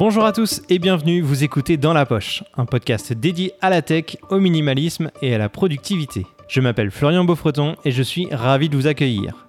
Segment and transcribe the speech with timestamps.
[0.00, 3.82] Bonjour à tous et bienvenue, vous écoutez Dans la Poche, un podcast dédié à la
[3.82, 6.24] tech, au minimalisme et à la productivité.
[6.48, 9.46] Je m'appelle Florian Beaufreton et je suis ravi de vous accueillir.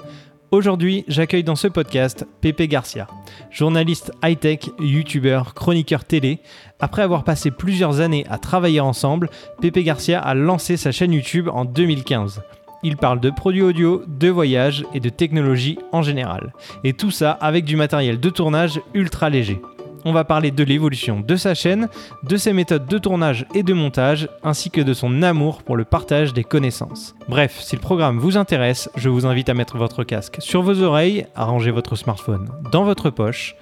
[0.51, 3.07] Aujourd'hui, j'accueille dans ce podcast Pepe Garcia,
[3.49, 6.39] journaliste high-tech, youtubeur, chroniqueur télé.
[6.81, 9.29] Après avoir passé plusieurs années à travailler ensemble,
[9.61, 12.41] Pepe Garcia a lancé sa chaîne YouTube en 2015.
[12.83, 16.51] Il parle de produits audio, de voyages et de technologie en général.
[16.83, 19.61] Et tout ça avec du matériel de tournage ultra léger.
[20.03, 21.87] On va parler de l'évolution de sa chaîne,
[22.23, 25.85] de ses méthodes de tournage et de montage, ainsi que de son amour pour le
[25.85, 27.15] partage des connaissances.
[27.29, 30.81] Bref, si le programme vous intéresse, je vous invite à mettre votre casque sur vos
[30.81, 33.55] oreilles, à ranger votre smartphone dans votre poche,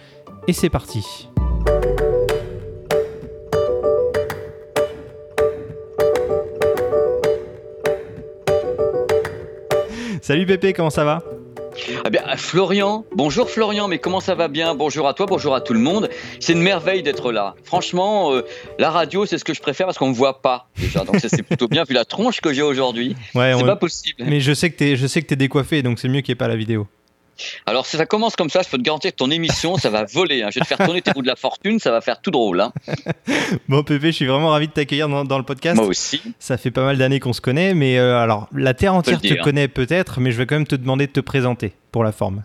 [0.48, 1.28] et c'est parti.
[10.22, 11.24] Salut Pépé, comment ça va?
[12.06, 14.76] Eh bien, Florian, bonjour Florian, mais comment ça va bien?
[14.76, 16.10] Bonjour à toi, bonjour à tout le monde.
[16.40, 17.56] C'est une merveille d'être là.
[17.64, 18.46] Franchement, euh,
[18.78, 21.04] la radio, c'est ce que je préfère parce qu'on ne me voit pas déjà.
[21.04, 23.16] Donc c'est plutôt bien vu la tronche que j'ai aujourd'hui.
[23.36, 24.24] Ouais, c'est pas possible.
[24.26, 26.48] Mais je sais que tu es, es décoiffé, donc c'est mieux qu'il n'y ait pas
[26.48, 26.88] la vidéo.
[27.66, 30.06] Alors, si ça commence comme ça, je peux te garantir que ton émission, ça va
[30.06, 30.44] voler.
[30.44, 30.50] Hein.
[30.52, 32.62] Je vais te faire tourner tes roues de la fortune, ça va faire tout drôle.
[32.62, 32.74] Hein.
[33.70, 35.78] bon, Pépé, je suis vraiment ravi de t'accueillir dans, le podcast.
[35.78, 36.22] Moi aussi.
[36.40, 39.42] Ça fait pas mal d'années qu'on se connaît, mais euh, alors, la Terre entière te
[39.42, 42.44] connaît peut-être, mais je vais quand même te demander de te présenter pour la forme.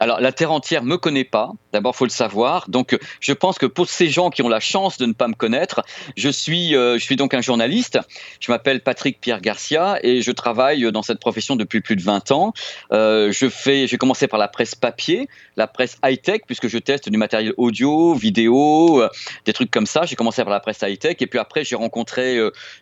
[0.00, 1.52] Alors, la Terre entière me connaît pas.
[1.72, 2.68] D'abord, faut le savoir.
[2.68, 5.34] Donc, je pense que pour ces gens qui ont la chance de ne pas me
[5.34, 5.82] connaître,
[6.16, 7.98] je suis, euh, je suis donc un journaliste.
[8.40, 12.30] Je m'appelle Patrick Pierre Garcia et je travaille dans cette profession depuis plus de 20
[12.30, 12.52] ans.
[12.92, 17.08] Euh, je fais, j'ai commencé par la presse papier, la presse high-tech, puisque je teste
[17.08, 19.08] du matériel audio, vidéo, euh,
[19.46, 20.04] des trucs comme ça.
[20.04, 22.38] J'ai commencé par la presse high-tech et puis après, j'ai rencontré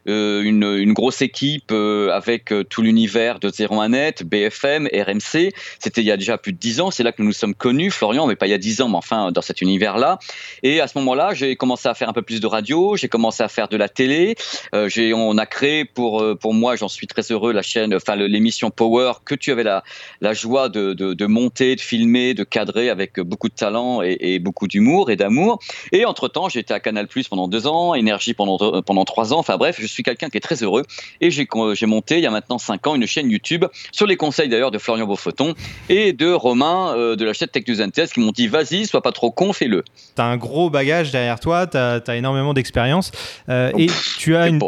[0.06, 5.53] une, une, grosse équipe avec tout l'univers de 01net, BFM, RMC.
[5.78, 6.91] C'était il y a déjà plus de 10 ans.
[7.07, 8.97] Là que nous nous sommes connus, Florian, mais pas il y a dix ans, mais
[8.97, 10.19] enfin dans cet univers-là.
[10.62, 13.43] Et à ce moment-là, j'ai commencé à faire un peu plus de radio, j'ai commencé
[13.43, 14.37] à faire de la télé.
[14.75, 18.17] Euh, on a créé pour euh, pour moi, j'en suis très heureux, la chaîne, enfin
[18.17, 19.83] l'émission Power que tu avais la
[20.21, 24.67] la joie de, de, monter, de filmer, de cadrer avec beaucoup de talent et, beaucoup
[24.67, 25.59] d'humour et d'amour.
[25.93, 29.38] Et entre temps, j'étais à Canal Plus pendant deux ans, Énergie pendant pendant trois ans.
[29.38, 30.83] Enfin bref, je suis quelqu'un qui est très heureux
[31.21, 34.17] et j'ai j'ai monté il y a maintenant cinq ans une chaîne YouTube sur les
[34.17, 35.55] conseils d'ailleurs de Florian Beaufoton
[35.88, 39.03] et de Romain euh, de la chaîne Tech News Test qui m'ont dit vas-y, sois
[39.03, 39.84] pas trop con, fais-le.
[39.84, 43.12] Tu as un gros bagage derrière toi, tu as, énormément d'expérience
[43.49, 44.61] euh, et tu as une.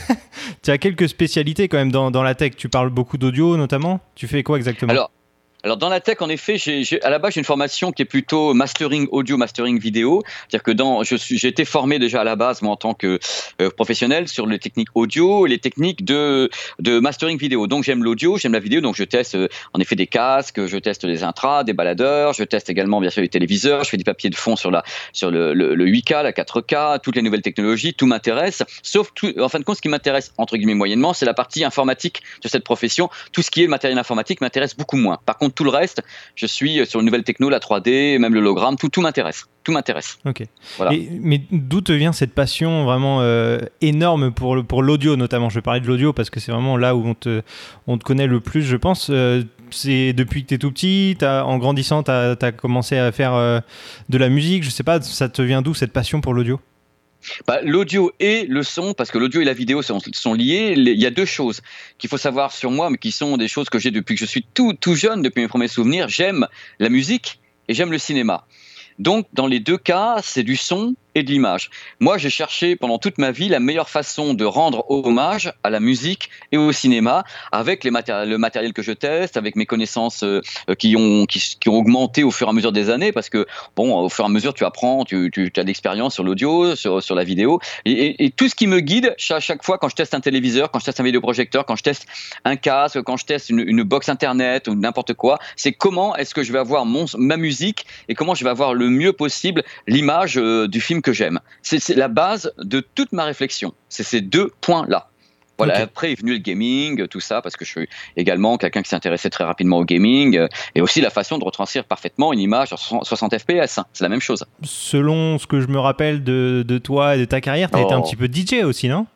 [0.62, 2.52] tu as quelques spécialités quand même dans, dans, la tech.
[2.56, 4.00] Tu parles beaucoup d'audio notamment.
[4.14, 4.92] Tu fais quoi exactement?
[4.92, 5.10] Alors,
[5.64, 6.56] alors dans la tech, en effet,
[7.02, 10.70] à la base j'ai une formation qui est plutôt mastering audio, mastering vidéo, c'est-à-dire que
[10.70, 13.18] dans, j'ai été formé déjà à la base moi en tant que
[13.60, 16.48] euh, professionnel sur les techniques audio les techniques de
[16.78, 17.66] de mastering vidéo.
[17.66, 20.76] Donc j'aime l'audio, j'aime la vidéo, donc je teste euh, en effet des casques, je
[20.76, 24.04] teste des intras, des baladeurs, je teste également bien sûr les téléviseurs, je fais du
[24.04, 27.94] papier de fond sur la sur le, le, 8K, la 4K, toutes les nouvelles technologies,
[27.94, 28.62] tout m'intéresse.
[28.84, 29.10] Sauf
[29.40, 32.48] en fin de compte, ce qui m'intéresse entre guillemets moyennement, c'est la partie informatique de
[32.48, 33.10] cette profession.
[33.32, 35.18] Tout ce qui est matériel informatique m'intéresse beaucoup moins.
[35.26, 36.02] Par contre tout le reste,
[36.34, 39.46] je suis sur une nouvelle techno, la 3D, même l'hologramme, tout, tout m'intéresse.
[39.64, 40.18] Tout m'intéresse.
[40.24, 40.44] Ok.
[41.20, 45.50] mais d'où te vient cette passion vraiment euh, énorme pour, pour l'audio, notamment?
[45.50, 47.42] Je vais parler de l'audio parce que c'est vraiment là où on te,
[47.86, 49.08] on te connaît le plus, je pense.
[49.10, 53.12] Euh, c'est depuis que tu es tout petit, as, en grandissant, tu as, commencé à
[53.12, 53.60] faire euh,
[54.08, 54.64] de la musique.
[54.64, 56.60] Je sais pas, ça te vient d'où cette passion pour l'audio?
[57.46, 61.06] Bah, l'audio et le son, parce que l'audio et la vidéo sont, liés, il y
[61.06, 61.60] a deux choses
[61.98, 64.26] qu'il faut savoir sur moi, mais qui sont des choses que j'ai depuis que je
[64.26, 66.08] suis tout jeune, depuis mes premiers souvenirs.
[66.08, 66.46] J'aime
[66.78, 68.46] la musique et j'aime le cinéma.
[68.98, 71.70] Donc, dans les deux cas, c'est du son de l'image.
[72.00, 75.80] Moi, j'ai cherché pendant toute ma vie la meilleure façon de rendre hommage à la
[75.80, 80.40] musique et au cinéma avec le matériel que je teste, avec mes connaissances euh,
[80.78, 83.46] qui, ont, qui, ont augmenté au fur et à mesure des années, parce que,
[83.76, 87.14] bon, au fur et à mesure, tu apprends, tu, as de l'expérience sur l'audio, sur,
[87.14, 90.20] la vidéo, et, tout ce qui me guide à chaque fois quand je teste un
[90.20, 92.06] téléviseur, quand je teste un vidéoprojecteur, quand je teste
[92.44, 96.34] un casque, quand je teste une, une box internet ou n'importe quoi, c'est comment est-ce
[96.34, 99.62] que je vais avoir mon, ma musique et comment je vais avoir le mieux possible
[99.86, 101.40] l'image euh, du film que j'aime.
[101.62, 103.74] C'est la base de toute ma réflexion.
[103.88, 105.08] C'est ces deux points-là.
[105.58, 108.90] Voilà, après est venu le gaming, tout ça, parce que je suis également quelqu'un qui
[108.90, 110.46] s'intéressait très rapidement au gaming, euh,
[110.76, 114.20] et aussi la façon de retranscrire parfaitement une image sur 60 fps, c'est la même
[114.20, 114.44] chose.
[114.62, 117.92] Selon ce que je me rappelle de, toi et de ta carrière, tu as été
[117.92, 118.02] un oh.
[118.02, 119.06] petit peu DJ aussi, non?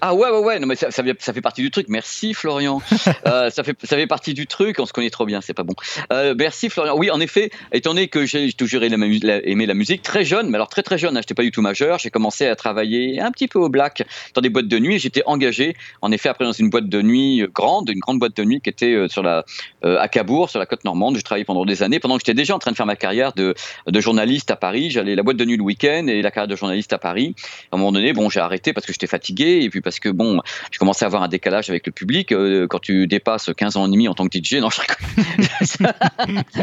[0.00, 1.86] Ah ouais, ouais, ouais, non, mais ça, ça, fait partie du truc.
[1.88, 2.80] Merci Florian.
[3.26, 4.78] euh, ça, fait, ça fait partie du truc.
[4.78, 5.74] On se connaît trop bien, c'est pas bon.
[6.12, 6.96] Euh, merci Florian.
[6.96, 10.68] Oui, en effet, étant donné que j'ai toujours aimé la, musique, très jeune, mais alors
[10.68, 13.48] très très jeune, hein, j'étais pas du tout majeur, j'ai commencé à travailler un petit
[13.48, 14.04] peu au black
[14.34, 14.98] dans des boîtes de nuit.
[14.98, 18.36] J'étais engagé, en effet, après dans une boîte de nuit euh, grande, une grande boîte
[18.36, 19.44] de nuit qui était sur la,
[19.84, 21.16] euh, à Cabourg, sur la côte normande.
[21.16, 23.32] Je travaillais pendant des années, pendant que j'étais déjà en train de faire ma carrière
[23.32, 23.54] de,
[23.86, 24.90] de journaliste à Paris.
[24.90, 27.34] J'allais la boîte de nuit le week-end et la carrière de journaliste à Paris.
[27.70, 30.08] À un moment donné, bon, j'ai arrêté parce que j'étais fatigué et puis parce que
[30.08, 30.40] bon,
[30.72, 32.32] je commençais à avoir un décalage avec le public.
[32.32, 34.80] Euh, quand tu dépasses 15 ans et demi en tant que DJ, non, je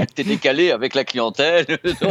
[0.16, 1.66] t'es décalé avec la clientèle.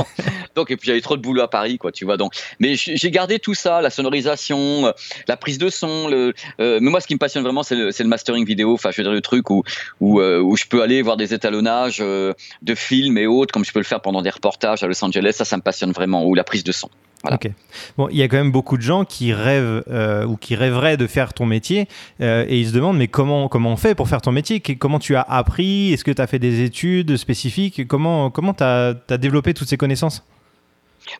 [0.56, 2.17] donc, et puis j'avais trop de boulot à Paris, quoi, tu vois.
[2.17, 4.93] Donc, mais j'ai gardé tout ça, la sonorisation, euh,
[5.29, 6.11] la prise de son.
[6.11, 8.73] Euh, mais moi, ce qui me passionne vraiment, c'est le, mastering vidéo.
[8.73, 9.65] Enfin, je veux dire, le truc où,
[10.00, 13.85] où je peux aller voir des étalonnages de films et autres, comme je peux le
[13.85, 15.35] faire pendant des reportages à Los Angeles.
[15.35, 16.25] Ça, ça me passionne vraiment.
[16.25, 16.88] Ou la prise de son.
[17.30, 17.48] Ok.
[17.96, 20.96] Bon, il y a quand même beaucoup de gens qui rêvent euh, ou qui rêveraient
[20.96, 21.86] de faire ton métier
[22.20, 24.60] euh, et ils se demandent mais comment comment on fait pour faire ton métier?
[24.60, 25.92] Comment tu as appris?
[25.92, 27.86] Est-ce que tu as fait des études spécifiques?
[27.86, 30.24] Comment comment tu as, as développé toutes ces connaissances?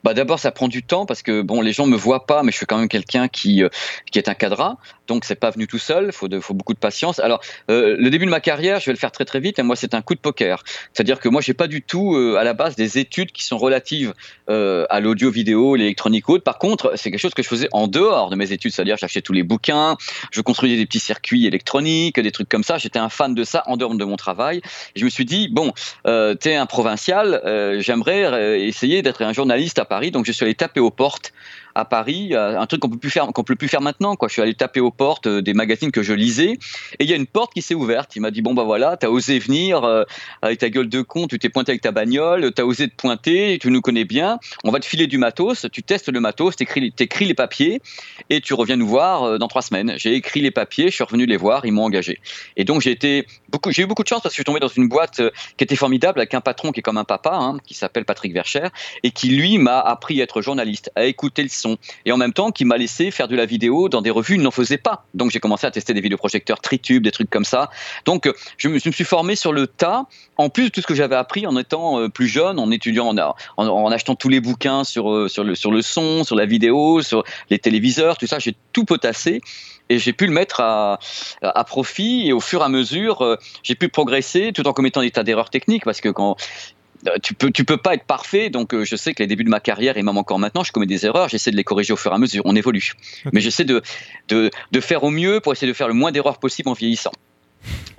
[0.03, 2.51] Bah d'abord ça prend du temps parce que bon les gens me voient pas mais
[2.51, 3.69] je suis quand même quelqu'un qui euh,
[4.11, 6.79] qui est un cadra donc c'est pas venu tout seul, faut de, faut beaucoup de
[6.79, 7.19] patience.
[7.19, 9.63] Alors euh, le début de ma carrière, je vais le faire très très vite et
[9.63, 10.63] moi c'est un coup de poker.
[10.93, 13.57] C'est-à-dire que moi j'ai pas du tout euh, à la base des études qui sont
[13.57, 14.13] relatives
[14.47, 16.43] à l'audio vidéo, l'électronique autre.
[16.43, 19.21] Par contre, c'est quelque chose que je faisais en dehors de mes études, c'est-à-dire j'achetais
[19.21, 19.97] tous les bouquins,
[20.31, 22.77] je construisais des petits circuits électroniques, des trucs comme ça.
[22.77, 24.61] J'étais un fan de ça en dehors de mon travail.
[24.95, 25.73] Et je me suis dit bon,
[26.07, 27.41] euh, t'es un provincial,
[27.79, 31.33] j'aimerais essayer d'être un journaliste à Paris, donc je suis allé taper aux portes
[31.75, 34.15] à Paris, un truc qu'on peut plus faire, qu'on peut plus faire maintenant.
[34.27, 36.51] Je suis allé taper aux portes euh, des magazines que je lisais,
[36.99, 38.15] et il y a une porte qui s'est ouverte.
[38.15, 40.03] Il m'a dit bon bah voilà, t'as osé venir euh,
[40.41, 43.57] avec ta gueule de con, tu t'es pointé avec ta bagnole, t'as osé te pointer,
[43.59, 44.39] tu nous connais bien.
[44.63, 47.81] On va te filer du matos, tu testes le matos, t'écris, t'écris les papiers,
[48.29, 49.93] et tu reviens nous voir euh, dans trois semaines.
[49.97, 52.19] J'ai écrit les papiers, je suis revenu les voir, ils m'ont engagé.
[52.57, 55.21] Et donc j'ai eu beaucoup de chance parce que je suis tombé dans une boîte
[55.57, 58.33] qui était formidable avec un patron qui est comme un papa, hein, qui s'appelle Patrick
[58.33, 58.67] Vercher,
[59.03, 61.49] et qui lui m'a appris à être journaliste, à écouter le
[62.05, 64.41] et en même temps qui m'a laissé faire de la vidéo dans des revues, il
[64.41, 65.05] n'en faisait pas.
[65.13, 67.69] Donc j'ai commencé à tester des vidéoprojecteurs Tritube, des trucs comme ça.
[68.05, 70.05] Donc je me, suis formé sur le tas,
[70.37, 73.13] en plus de tout ce que j'avais appris en étant euh, plus jeune, en étudiant,
[73.57, 77.59] en, achetant tous les bouquins sur, euh, sur, le, son, sur la vidéo, sur les
[77.59, 79.41] téléviseurs, tout ça, j'ai tout potassé.
[79.89, 80.97] Et j'ai pu le mettre à,
[81.67, 82.27] profit.
[82.27, 85.23] Et au fur et à mesure euh, j'ai pu progresser tout en commettant des tas
[85.23, 85.83] d'erreurs techniques.
[85.83, 86.37] Parce que quand
[87.21, 88.49] tu peux, tu peux pas être parfait.
[88.49, 90.71] Donc, euh, je sais que les débuts de ma carrière et même encore maintenant, je
[90.71, 91.29] commets des erreurs.
[91.29, 92.43] J'essaie de les corriger au fur et à mesure.
[92.45, 92.93] On évolue.
[93.31, 93.81] Mais j'essaie de,
[94.29, 97.11] de, de, faire au mieux pour essayer de faire le moins d'erreurs possible en vieillissant.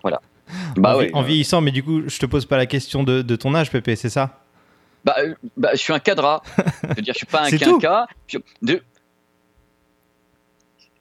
[0.03, 0.21] Voilà.
[0.77, 3.37] Bah, en, en vieillissant, mais du coup, je te pose pas la question de, de
[3.37, 4.45] ton âge, Pépé, c'est ça?
[5.05, 6.43] Bah, euh, bah, je suis un cadra.
[6.57, 8.07] je veux dire, je suis pas un quinca.
[8.63, 8.83] de,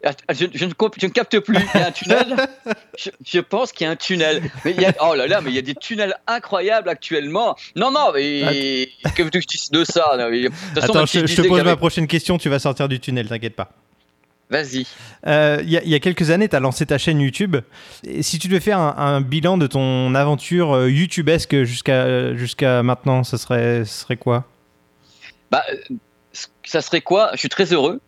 [0.05, 1.55] ah, je, je, ne, capte plus.
[1.55, 2.35] Il y a un tunnel.
[3.25, 4.41] je, pense qu'il y a un tunnel.
[4.65, 7.55] Mais il y a, oh là là, mais il y a des tunnels incroyables actuellement.
[7.75, 10.17] Non, non, mais que veux-tu que je dise de ça
[10.75, 12.37] Attends, je, te pose ma prochaine question.
[12.37, 13.71] Tu vas sortir du tunnel, t'inquiète pas.
[14.49, 14.85] Vas-y.
[15.25, 17.55] Euh, il y, a quelques années, tu as lancé ta chaîne YouTube.
[18.03, 23.23] Et si tu devais faire un, bilan de ton aventure euh, YouTubesque jusqu'à jusqu'à maintenant,
[23.23, 24.45] ce serait, ce serait quoi?
[25.49, 25.63] Bah,
[26.63, 27.31] Ça serait quoi?
[27.33, 28.01] Je suis très heureux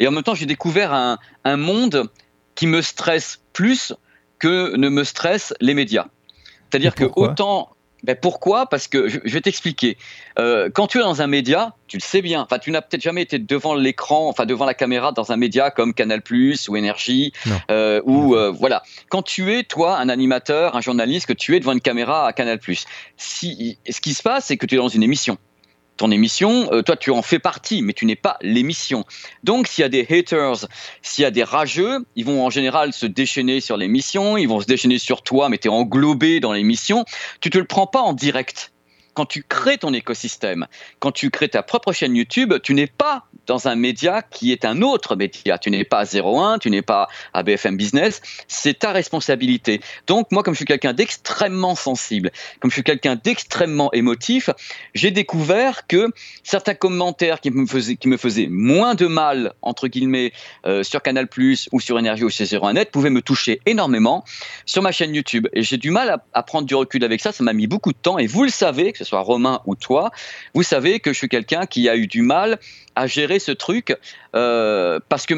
[0.00, 2.10] et en même temps, j'ai découvert un, un, monde
[2.54, 3.94] qui me stresse plus
[4.38, 6.06] que ne me stressent les médias.
[6.70, 7.70] C'est-à-dire que autant.
[8.02, 8.66] Ben pourquoi?
[8.66, 9.96] Parce que je, vais t'expliquer.
[10.38, 12.42] Euh, quand tu es dans un média, tu le sais bien.
[12.42, 15.70] Enfin, tu n'as peut-être jamais été devant l'écran, enfin devant la caméra dans un média
[15.70, 16.20] comme Canal+
[16.68, 17.32] ou Énergie,
[17.70, 18.82] euh, ou euh, voilà.
[19.08, 22.34] Quand tu es toi un animateur, un journaliste, que tu es devant une caméra à
[22.34, 22.60] Canal+,
[23.16, 25.38] si ce qui se passe, c'est que tu es dans une émission
[25.96, 29.04] ton émission, euh, toi tu en fais partie, mais tu n'es pas l'émission.
[29.42, 30.66] Donc s'il y a des haters,
[31.02, 34.60] s'il y a des rageux, ils vont en général se déchaîner sur l'émission, ils vont
[34.60, 37.04] se déchaîner sur toi, mais tu es englobé dans l'émission,
[37.40, 38.72] tu te le prends pas en direct
[39.14, 40.66] quand tu crées ton écosystème,
[40.98, 44.64] quand tu crées ta propre chaîne YouTube, tu n'es pas dans un média qui est
[44.64, 45.58] un autre média.
[45.58, 48.22] Tu n'es pas à 01, tu n'es pas à BFM Business.
[48.48, 49.80] C'est ta responsabilité.
[50.06, 54.50] Donc, moi, comme je suis quelqu'un d'extrêmement sensible, comme je suis quelqu'un d'extrêmement émotif,
[54.94, 56.08] j'ai découvert que
[56.42, 60.32] certains commentaires qui me faisaient, qui me faisaient moins de mal, entre guillemets,
[60.66, 61.28] euh, sur Canal
[61.72, 64.24] ou sur Énergie ou chez 01net, pouvaient me toucher énormément
[64.66, 65.48] sur ma chaîne YouTube.
[65.52, 67.32] Et j'ai du mal à, prendre du recul avec ça.
[67.32, 68.18] Ça m'a mis beaucoup de temps.
[68.18, 70.10] Et vous le savez, que ce soit Romain ou toi,
[70.54, 72.58] vous savez que je suis quelqu'un qui a eu du mal
[72.94, 73.96] à gérer ce truc
[74.34, 75.34] euh, parce que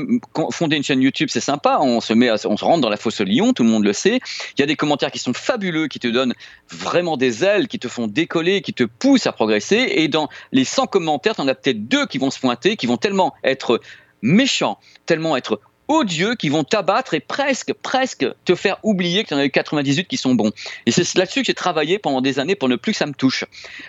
[0.51, 3.21] fonder une chaîne YouTube c'est sympa, on se met, on se rentre dans la fosse
[3.21, 4.21] au lion, tout le monde le sait.
[4.57, 6.35] Il y a des commentaires qui sont fabuleux, qui te donnent
[6.71, 9.93] vraiment des ailes, qui te font décoller, qui te poussent à progresser.
[9.97, 12.87] Et dans les 100 commentaires, tu en as peut-être deux qui vont se pointer, qui
[12.87, 13.81] vont tellement être
[14.23, 19.35] méchants, tellement être odieux qui vont t'abattre et presque, presque te faire oublier que tu
[19.35, 20.53] en as eu 98 qui sont bons.
[20.87, 23.13] Et c'est là-dessus que j'ai travaillé pendant des années pour ne plus que ça me
[23.13, 23.45] touche.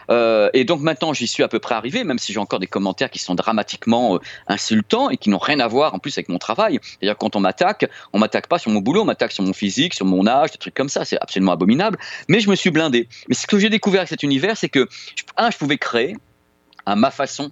[0.10, 2.68] Euh, et donc maintenant, j'y suis à peu près arrivé, même si j'ai encore des
[2.68, 6.30] commentaires qui sont dramatiquement euh, insultants et qui n'ont rien à voir en plus avec
[6.30, 6.80] mon travail.
[6.84, 9.94] C'est-à-dire quand on m'attaque, on m'attaque pas sur mon boulot, on m'attaque sur mon physique,
[9.94, 11.06] sur mon âge, des trucs comme ça.
[11.06, 11.98] C'est absolument abominable.
[12.28, 13.08] Mais je me suis blindé.
[13.28, 14.88] Mais ce que j'ai découvert avec cet univers, c'est que
[15.38, 16.16] un, je pouvais créer
[16.86, 17.52] à ma façon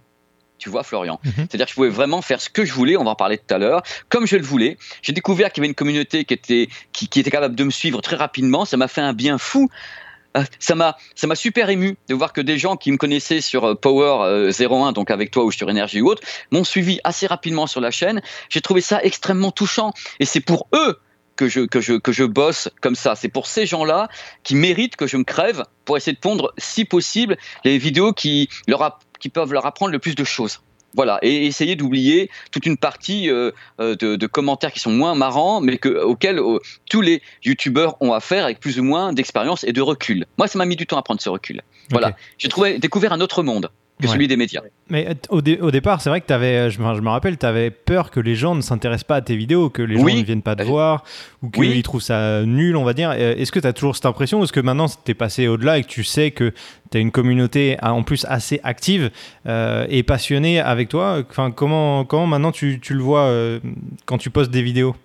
[0.57, 1.19] tu vois, Florian.
[1.23, 1.33] Mhm.
[1.37, 3.53] C'est-à-dire que je pouvais vraiment faire ce que je voulais, on va en parler tout
[3.53, 4.77] à l'heure, comme je le voulais.
[5.01, 8.01] J'ai découvert qu'il y avait une communauté qui était, qui, était capable de me suivre
[8.01, 8.65] très rapidement.
[8.65, 9.69] Ça m'a fait un bien fou.
[10.37, 13.41] Euh, ça m'a, ça m'a super ému de voir que des gens qui me connaissaient
[13.41, 16.99] sur euh, Power 01, euh, donc avec toi ou sur Énergie ou autre, m'ont suivi
[17.03, 18.21] assez rapidement sur la chaîne.
[18.49, 19.93] J'ai trouvé ça extrêmement touchant.
[20.19, 20.99] Et c'est pour eux
[21.35, 23.15] que je, que, je, que je bosse comme ça.
[23.15, 24.09] C'est pour ces gens-là
[24.43, 28.49] qui méritent que je me crève pour essayer de pondre, si possible, les vidéos qui
[28.67, 30.61] leur, qui peuvent leur apprendre le plus de choses.
[30.95, 35.59] Voilà, et essayer d'oublier toute une partie euh, euh, de, commentaires qui sont moins marrants,
[35.59, 39.73] mais que, auxquels euh, tous les youtubeurs ont affaire avec plus ou moins d'expérience et
[39.73, 40.25] de recul.
[40.37, 41.61] Moi, ça m'a mis du temps à prendre ce recul.
[41.91, 43.69] Voilà, j'ai trouvé découvert un autre monde
[44.01, 44.61] que celui des médias.
[44.89, 48.19] Mais au, départ, c'est vrai que tu avais, je me, rappelle, tu avais peur que
[48.19, 50.63] les gens ne s'intéressent pas à tes vidéos, que les gens ne viennent pas te
[50.63, 51.03] voir,
[51.41, 53.11] ou qu'ils trouvent ça nul, on va dire.
[53.11, 55.77] Est-ce que tu as toujours cette impression, ou est-ce que maintenant tu es passé au-delà
[55.77, 56.53] et que tu sais que
[56.91, 59.11] tu as une communauté en plus assez active
[59.47, 61.23] euh, et passionnée avec toi?
[61.29, 63.59] Enfin, comment, comment maintenant tu, tu le vois euh,
[64.05, 64.95] quand tu postes des vidéos?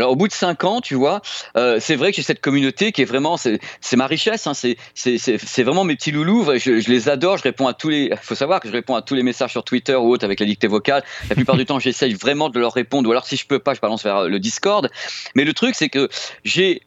[0.00, 1.20] Alors au bout de cinq ans, tu vois,
[1.56, 3.60] euh, c'est vrai que j'ai cette communauté qui est vraiment, c'est
[3.96, 6.44] ma richesse, hein, c'est vraiment mes petits loulous.
[6.58, 8.10] Je, les adore, je réponds à tous les.
[8.22, 10.46] Faut savoir que je réponds à tous les messages sur Twitter ou autre avec la
[10.46, 11.04] dictée vocale.
[11.28, 13.74] La plupart du temps, j'essaye vraiment de leur répondre, ou alors si je peux pas,
[13.74, 14.90] je balance vers le Discord.
[15.34, 16.08] Mais le truc, c'est que
[16.44, 16.82] j'ai,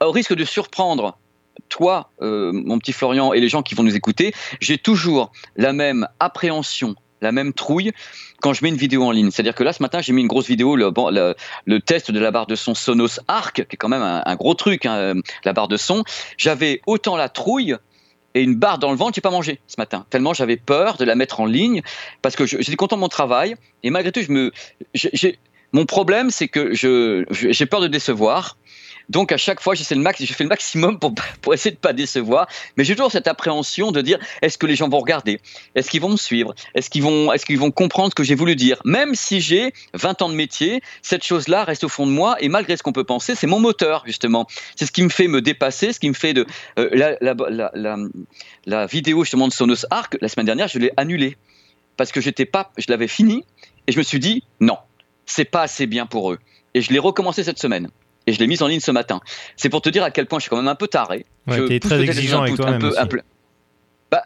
[0.00, 1.18] au risque de surprendre
[1.68, 5.72] toi, euh, mon petit Florian, et les gens qui vont nous écouter, j'ai toujours la
[5.72, 6.94] même appréhension,
[7.24, 7.90] la même trouille
[8.40, 9.30] quand je mets une vidéo en ligne.
[9.30, 12.46] C'est-à-dire que là, ce matin, j'ai mis une grosse vidéo, le, test de la barre
[12.46, 15.14] de son Sonos Arc, qui est quand même un, gros truc, hein,
[15.44, 16.04] la barre de son.
[16.36, 17.76] J'avais autant la trouille
[18.34, 20.06] et une barre dans le ventre, j'ai pas mangé ce matin.
[20.10, 21.82] Tellement j'avais peur de la mettre en ligne
[22.20, 24.52] parce que j'étais content de mon travail et malgré tout, je me,
[25.72, 28.56] mon problème, c'est que j'ai peur de décevoir.
[29.08, 31.92] Donc à chaque fois, j'essaie le max, je fais le maximum pour, essayer de pas
[31.92, 32.46] décevoir.
[32.76, 35.40] Mais j'ai toujours cette appréhension de dire est-ce que les gens vont regarder?
[35.74, 36.54] Est-ce qu'ils vont me suivre?
[36.74, 38.80] Est-ce qu'ils vont, est-ce qu'ils vont comprendre ce que j'ai voulu dire?
[38.84, 42.48] Même si j'ai 20 ans de métier, cette chose-là reste au fond de moi et
[42.48, 44.46] malgré ce qu'on peut penser, c'est mon moteur justement.
[44.76, 46.46] C'est ce qui me fait me dépasser, ce qui me fait de
[46.78, 47.34] euh, la, la,
[47.74, 47.96] la,
[48.66, 51.36] la, vidéo justement de Sonos Arc la semaine dernière, je l'ai annulée
[51.96, 53.44] parce que j'étais pas, je l'avais fini
[53.86, 54.78] et je me suis dit non,
[55.26, 56.38] c'est pas assez bien pour eux.
[56.74, 57.88] Et je l'ai recommencé cette semaine
[58.26, 59.20] et je l'ai mise en ligne ce matin.
[59.56, 61.26] C'est pour te dire à quel point je suis quand même un peu taré.
[61.46, 62.80] Ouais, je très exigeant avec toi-même.
[64.10, 64.24] Bah,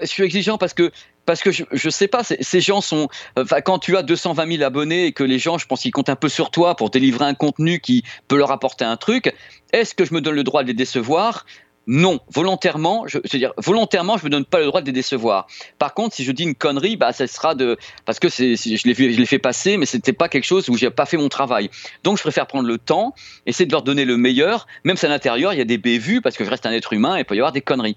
[0.00, 0.90] je suis exigeant parce que
[1.26, 3.08] parce que je, je sais pas, ces gens sont.
[3.36, 6.08] Enfin, quand tu as 220 000 abonnés et que les gens, je pense qu'ils comptent
[6.08, 9.32] un peu sur toi pour délivrer un contenu qui peut leur apporter un truc,
[9.72, 11.46] est-ce que je me donne le droit de les décevoir?
[11.92, 15.48] Non, volontairement, je, veux dire, volontairement, je me donne pas le droit de les décevoir.
[15.80, 18.86] Par contre, si je dis une connerie, bah, ça sera de, parce que c'est, je
[18.86, 21.28] l'ai je l'ai fait passer, mais c'était pas quelque chose où j'ai pas fait mon
[21.28, 21.68] travail.
[22.04, 23.12] Donc, je préfère prendre le temps,
[23.44, 26.20] essayer de leur donner le meilleur, même si à l'intérieur il y a des bévues,
[26.20, 27.96] parce que je reste un être humain et il peut y avoir des conneries.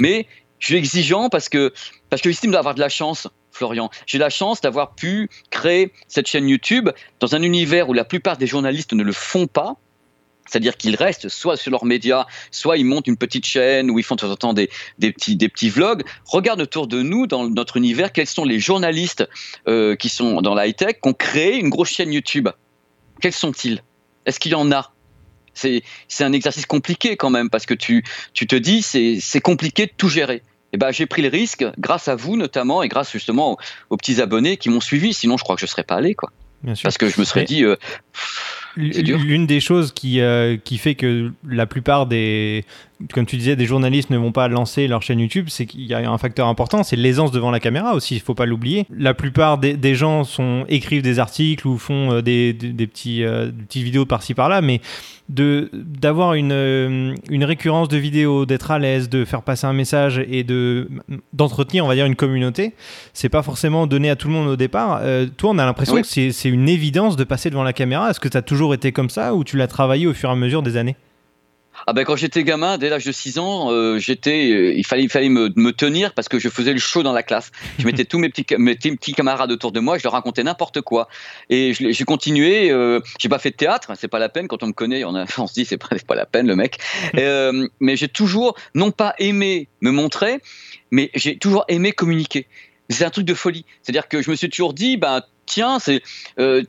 [0.00, 0.26] Mais
[0.58, 1.74] je suis exigeant parce que,
[2.08, 3.28] parce que j'estime d'avoir de la chance.
[3.50, 3.88] Florian.
[4.06, 8.36] J'ai la chance d'avoir pu créer cette chaîne YouTube dans un univers où la plupart
[8.36, 9.76] des journalistes ne le font pas.
[10.46, 14.02] C'est-à-dire qu'ils restent soit sur leurs médias, soit ils montent une petite chaîne où ils
[14.02, 16.04] font de temps en temps des, petits, des petits vlogs.
[16.26, 19.26] Regarde autour de nous, dans notre univers, quels sont les journalistes
[19.68, 22.48] euh, qui sont dans la high-tech, qui ont créé une grosse chaîne YouTube.
[23.20, 23.82] Quels sont-ils?
[24.26, 24.92] Est-ce qu'il y en a?
[25.54, 25.82] C'est,
[26.20, 29.92] un exercice compliqué quand même, parce que tu, tu te dis, c'est, c'est compliqué de
[29.96, 30.36] tout gérer.
[30.36, 33.56] Et eh ben, j'ai pris le risque, grâce à vous notamment, et grâce justement
[33.90, 36.16] aux, petits abonnonnés qui m'ont suivi, sinon je crois que je ne serais pas allé.
[36.16, 36.32] Quoi.
[36.82, 37.64] Parce que je me serais dit...
[37.64, 37.76] Euh,
[38.76, 42.64] L'une des choses qui, euh, qui fait que la plupart des,
[43.12, 45.94] comme tu disais, des journalistes ne vont pas lancer leur chaîne YouTube, c'est qu'il y
[45.94, 48.86] a un facteur important, c'est l'aisance devant la caméra aussi, il faut pas l'oublier.
[48.96, 53.46] La plupart des, gens sont, écrivent des articles ou font euh, des, des, petits, euh,
[53.46, 54.80] des petites vidéos par-ci par-là, mais
[55.30, 59.72] de d'avoir une, euh, une récurrence de vidéos, d'être à l'aise, de faire passer un
[59.72, 60.88] message et de
[61.32, 62.74] d'entretenir, on va dire, une communauté,
[63.12, 65.00] c'est pas forcément donné à tout le monde au départ.
[65.36, 68.10] toi, on a l'impression que c'est une évidence de passer devant la caméra.
[68.10, 70.32] Est-ce que tu as toujours été comme ça ou tu l'as travaillé au fur et
[70.32, 70.96] à mesure des années?
[71.86, 75.02] Ah ben quand j'étais gamin, dès l'âge de 6 ans, euh, j'étais, euh, il fallait,
[75.02, 77.50] il fallait me, me, tenir parce que je faisais le show dans la classe.
[77.78, 80.80] Je mettais tous mes petits, mes petits camarades autour de moi, je leur racontais n'importe
[80.80, 81.08] quoi.
[81.50, 82.70] Et j'ai continué.
[82.70, 84.48] Euh, j'ai pas fait de théâtre, c'est pas la peine.
[84.48, 86.56] Quand on me connaît, on, a, on se dit c'est pas, pas la peine le
[86.56, 86.78] mec.
[87.16, 90.40] Euh, mais j'ai toujours non pas aimé me montrer,
[90.90, 92.46] mais j'ai toujours aimé communiquer.
[92.90, 93.64] C'est un truc de folie.
[93.82, 96.02] C'est-à-dire que je me suis toujours dit, ben tiens, c'est,
[96.38, 96.62] euh,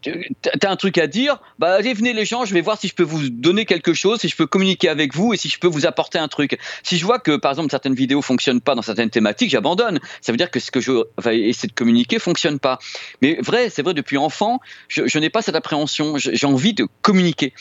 [0.60, 2.96] t'as un truc à dire, bah allez venez les gens, je vais voir si je
[2.96, 5.67] peux vous donner quelque chose, si je peux communiquer avec vous et si je peux
[5.67, 6.58] vous apporter un truc.
[6.84, 10.00] Si je vois que par exemple certaines vidéos fonctionnent pas dans certaines thématiques, j'abandonne.
[10.22, 12.79] Ça veut dire que ce que je vais essayer de communiquer fonctionne pas.
[13.22, 16.17] Mais vrai, c'est vrai depuis enfant, je, je n'ai pas cette appréhension.
[16.17, 17.53] J'ai envie de communiquer.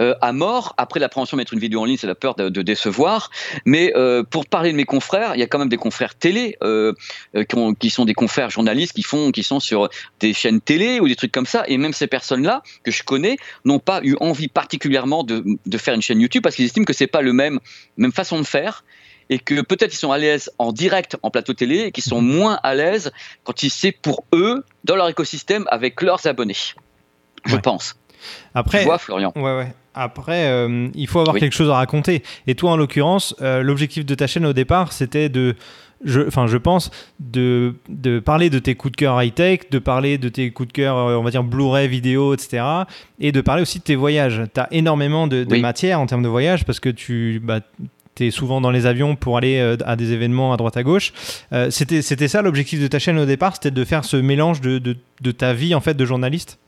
[0.00, 0.74] Euh, à mort.
[0.76, 3.30] Après l'appréhension de mettre une vidéo en ligne, c'est la peur de, décevoir.
[3.64, 6.56] Mais euh, pour parler de mes confrères, il y a quand même des confrères télé
[6.62, 6.92] euh,
[7.78, 9.88] qui, sont des confrères journalistes qui font, qui sont sur
[10.20, 11.64] des chaînes télé ou des trucs comme ça.
[11.66, 15.44] Et même ces personnes-là que je connais n'ont pas eu envie particulièrement de,
[15.76, 17.58] faire une chaîne YouTube parce qu'ils estiment que c'est pas le même
[17.96, 18.84] même façon de faire
[19.30, 22.20] et que peut-être ils sont à l'aise en direct en plateau télé et qu'ils sont
[22.20, 22.36] mhm.
[22.36, 23.12] moins à l'aise
[23.44, 26.56] quand c'est pour eux dans leur écosystème avec leurs abonnés.
[27.44, 27.96] Je pense.
[28.54, 29.32] Après, tu vois, Florian.
[29.36, 29.74] Ouais, ouais.
[29.94, 32.22] Après, euh, il faut avoir quelque chose à raconter.
[32.46, 35.54] Et toi, en l'occurrence, euh, l'objectif de ta chaîne au départ, c'était de,
[36.04, 40.16] je, enfin, je pense, de, de, parler de tes coups de cœur high-tech, de parler
[40.16, 42.64] de tes coups de cœur, euh, on va dire Blu-ray, vidéo, etc.
[43.20, 44.42] Et de parler aussi de tes voyages.
[44.54, 47.40] Tu as énormément de, matière en termes de voyages parce que tu.
[47.42, 47.60] Bah,
[48.20, 51.12] es souvent dans les avions pour aller à des événements à droite à gauche.
[51.70, 54.78] c'était, c'était ça l'objectif de ta chaîne au départ, c'était de faire ce mélange de,
[54.78, 56.60] de, de ta vie en fait de journaliste?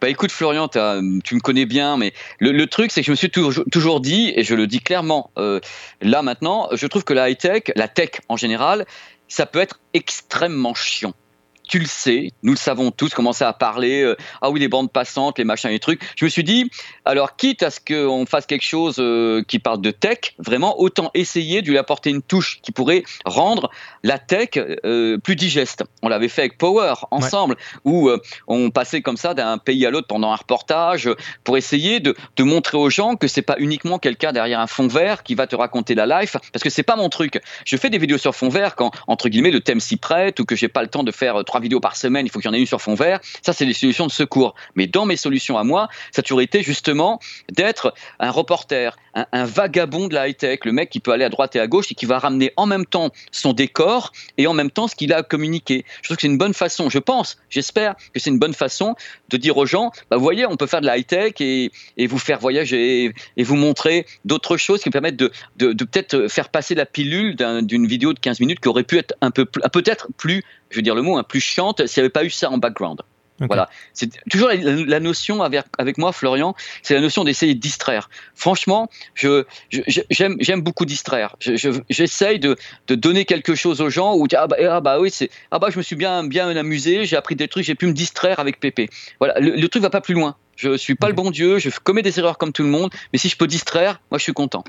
[0.00, 3.30] Bah écoute Florian, tu me connais bien, mais le, truc c'est que je me suis
[3.30, 5.60] toujours, dit, et je le dis clairement euh,
[6.00, 8.86] là maintenant, je trouve que la high-tech, la tech en général,
[9.28, 11.14] ça peut être extrêmement chiant
[11.68, 14.90] tu le sais, nous le savons tous, commencer à parler, euh, ah oui, les bandes
[14.90, 16.00] passantes, les machins, les trucs.
[16.16, 16.70] Je me suis dit,
[17.04, 21.10] alors quitte à ce qu'on fasse quelque chose euh, qui parle de tech, vraiment, autant
[21.14, 23.70] essayer de lui apporter une touche qui pourrait rendre
[24.02, 25.84] la tech euh, plus digeste.
[26.02, 28.10] On l'avait fait avec Power ensemble, où
[28.46, 31.10] on passait comme ça d'un pays à l'autre pendant un reportage
[31.44, 34.88] pour essayer de, de montrer aux gens que c'est pas uniquement quelqu'un derrière un fond
[34.88, 37.40] vert qui va te raconter la life, parce que c'est pas mon truc.
[37.64, 40.44] Je fais des vidéos sur fond vert quand, entre guillemets, le thème s'y prête ou
[40.44, 42.50] que j'ai pas le temps de faire trois vidéos par semaine, il faut qu'il y
[42.50, 43.20] en ait une sur fond vert.
[43.42, 44.54] Ça, c'est des solutions de secours.
[44.74, 49.44] Mais dans mes solutions à moi, ça a toujours été justement d'être un reporter, un,
[49.44, 51.94] vagabond de la high-tech, le mec qui peut aller à droite et à gauche et
[51.94, 55.18] qui va ramener en même temps son décor et en même temps ce qu'il a
[55.18, 55.84] à communiquer.
[56.02, 58.94] Je trouve que c'est une bonne façon, je pense, j'espère que c'est une bonne façon
[59.28, 62.06] de dire aux gens, bah, vous voyez, on peut faire de la high-tech et, et,
[62.06, 66.48] vous faire voyager et, vous montrer d'autres choses qui permettent de, de, de peut-être faire
[66.48, 70.08] passer la pilule d'une vidéo de 15 minutes qui aurait pu être un peu peut-être
[70.16, 72.50] plus je veux dire le mot, un plus chiante s'il n'y avait pas eu ça
[72.50, 73.02] en background.
[73.46, 78.10] Voilà, c'est toujours la, notion avec, avec, moi, Florian, c'est la notion d'essayer de distraire.
[78.34, 81.36] Franchement, je, j'aime, j'aime beaucoup distraire.
[81.38, 82.56] j'essaye de,
[82.88, 85.68] de, donner quelque chose aux gens où ah bah, ah bah oui, c'est ah bah
[85.70, 88.58] je me suis bien bien amusé, j'ai appris des trucs, j'ai pu me distraire avec
[88.58, 88.90] Pépé.
[89.20, 90.34] Voilà, le, le truc va pas plus loin.
[90.56, 93.20] Je suis pas le bon Dieu, je commets des erreurs comme tout le monde, mais
[93.20, 94.64] si je peux distraire, moi je suis content.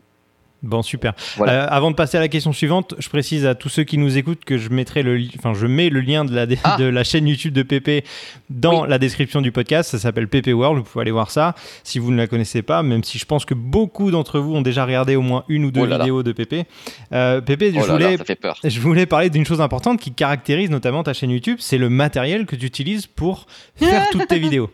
[0.61, 1.13] Bon, super.
[1.39, 4.17] Euh, avant de passer à la question suivante, je précise à tous ceux qui nous
[4.17, 6.75] écoutent que je mettrai le, enfin, je mets le lien de la, ah.
[6.77, 8.03] de la chaîne YouTube de Pépé
[8.49, 9.91] dans la description du podcast.
[9.91, 10.79] Ça s'appelle Pépé World.
[10.79, 13.45] Vous pouvez aller voir ça si vous ne la connaissez pas, même si je pense
[13.45, 16.33] que beaucoup d'entre vous ont déjà regardé au moins une ou deux oh vidéos de
[16.33, 16.65] Pépé.
[17.13, 18.17] Euh, Pépé, je, oh voulais,
[18.65, 22.45] je voulais parler d'une chose importante qui caractérise notamment ta chaîne YouTube, c'est le matériel
[22.45, 24.69] que tu utilises pour faire toutes tes vidéos.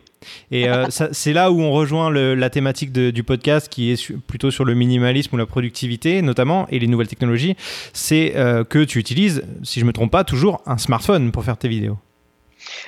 [0.50, 4.64] Et euh, c'est là où on rejoint la thématique du podcast qui est plutôt sur
[4.64, 7.56] le minimalisme ou la productivité notamment et les nouvelles technologies.
[7.92, 11.56] C'est euh, que tu utilises, si je me trompe pas, toujours un smartphone pour faire
[11.56, 11.98] tes vidéos.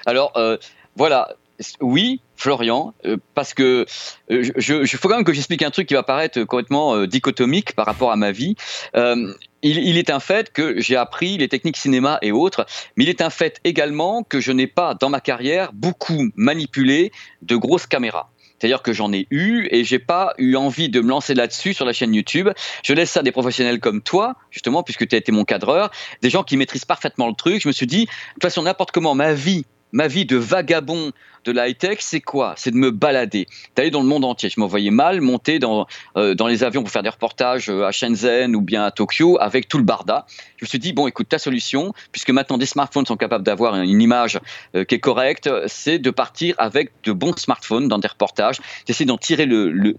[0.07, 0.57] Alors euh,
[0.97, 1.29] voilà,
[1.81, 2.95] oui, Florian,
[3.35, 3.85] parce que
[4.29, 8.13] je, faut quand même que j'explique un truc qui va paraître complètement dichotomique par rapport
[8.13, 8.55] à ma vie
[9.63, 12.67] il, est un fait que j'ai appris les techniques cinéma et autres,
[12.97, 17.13] mais il est un fait également que je n'ai pas, dans ma carrière, beaucoup manipulé
[17.43, 18.31] de grosses caméras.
[18.59, 21.85] C'est-à-dire que j'en ai eu et j'ai pas eu envie de me lancer là-dessus sur
[21.85, 22.49] la chaîne YouTube.
[22.83, 25.93] Je laisse ça à des professionnels comme toi, justement, puisque tu as été mon cadreur,
[26.23, 27.63] des gens qui maîtrisent parfaitement le truc.
[27.63, 31.13] Je me suis dit, de toute façon, n'importe comment, ma vie ma vie de vagabond
[31.45, 32.55] de la high-tech, c'est quoi?
[32.57, 34.51] C'est de me balader, d'aller dans le monde entier.
[34.51, 37.93] Je m'envoyais mal monter dans, euh, dans les avions pour faire des reportages euh, à
[37.93, 40.27] Shenzhen ou bien à Tokyo avec tout le barda.
[40.59, 43.77] Je me suis dit, bon, écoute, ta solution, puisque maintenant des smartphones sont capables d'avoir
[43.77, 44.39] une image
[44.75, 49.07] euh, qui est correcte, c'est de partir avec de bons smartphones dans des reportages, d'essayer
[49.07, 49.95] d'en tirer le,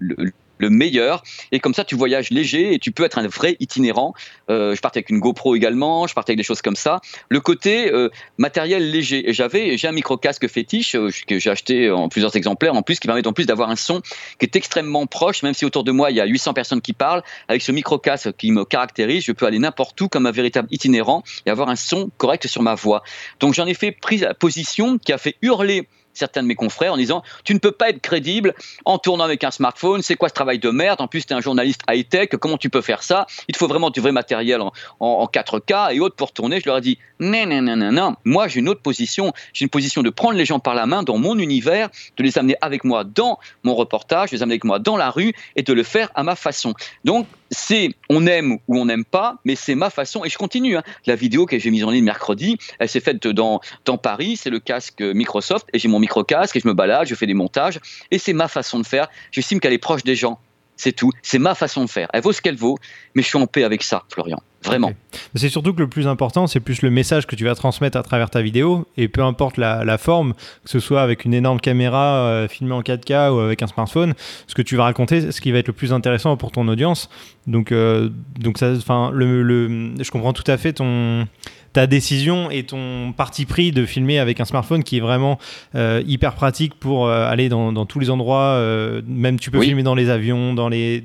[0.67, 1.23] meilleur.
[1.51, 4.13] Et comme ça, tu voyages léger et tu peux être un vrai itinérant.
[4.49, 6.99] Euh, je partais avec une GoPro également, je partais avec des choses comme ça.
[7.29, 9.23] Le côté euh, matériel léger.
[9.27, 12.99] J'avais, j'ai un micro casque fétiche euh, que j'ai acheté en plusieurs exemplaires en plus,
[12.99, 14.01] qui permet en plus d'avoir un son
[14.39, 16.93] qui est extrêmement proche, même si autour de moi il y a 800 personnes qui
[16.93, 17.23] parlent.
[17.47, 20.67] Avec ce micro casque qui me caractérise, je peux aller n'importe où comme un véritable
[20.71, 23.03] itinérant et avoir un son correct sur ma voix.
[23.39, 26.93] Donc j'en ai fait prise à position qui a fait hurler certains de mes confrères
[26.93, 28.53] en disant Tu ne peux pas être crédible
[28.85, 31.01] en tournant avec un smartphone, c'est quoi ce travail de merde?
[31.01, 33.25] En plus, tu es un journaliste high-tech, comment tu peux faire ça?
[33.47, 34.61] Il te faut vraiment du vrai matériel
[34.99, 36.59] en, 4K et autres pour tourner.
[36.59, 38.15] Je leur ai dit Non, non, non, non, non.
[38.25, 39.33] Moi, j'ai une autre position.
[39.53, 42.37] J'ai une position de prendre les gens par la main dans mon univers, de les
[42.37, 45.63] amener avec moi dans mon reportage, de les amener avec moi dans la rue et
[45.63, 46.73] de le faire à ma façon.
[47.05, 50.23] Donc, c'est on aime ou on n'aime pas, mais c'est ma façon.
[50.25, 50.77] Et je continue.
[50.77, 50.83] Hein.
[51.05, 54.37] La vidéo que j'ai mise en ligne mercredi, elle s'est faite dans, dans Paris.
[54.37, 57.33] C'est le casque Microsoft et j'ai mon micro-casque et je me balade, je fais des
[57.33, 57.79] montages.
[58.11, 59.07] Et c'est ma façon de faire.
[59.31, 60.39] J'estime qu'elle est proche des gens.
[60.79, 61.11] C'est tout.
[61.21, 62.07] C'est ma façon de faire.
[62.13, 62.77] Elle vaut ce qu'elle vaut,
[63.13, 64.41] mais je suis en paix avec ça, Florian.
[64.63, 64.91] Vraiment.
[65.35, 68.03] C'est surtout que le plus important, c'est plus le message que tu vas transmettre à
[68.03, 68.87] travers ta vidéo.
[68.95, 70.33] Et peu importe la, forme,
[70.63, 74.13] que ce soit avec une énorme caméra euh, filmée en 4K ou avec un smartphone,
[74.47, 77.09] ce que tu vas raconter, ce qui va être le plus intéressant pour ton audience.
[77.47, 81.27] Donc, euh, donc ça, enfin, le, je comprends tout à fait ton
[81.73, 85.37] ta décision et ton parti pris de filmer avec un smartphone qui est vraiment
[85.75, 88.59] euh, hyper pratique pour aller dans, tous les endroits.
[89.07, 91.03] même tu peux filmer dans les avions, dans les,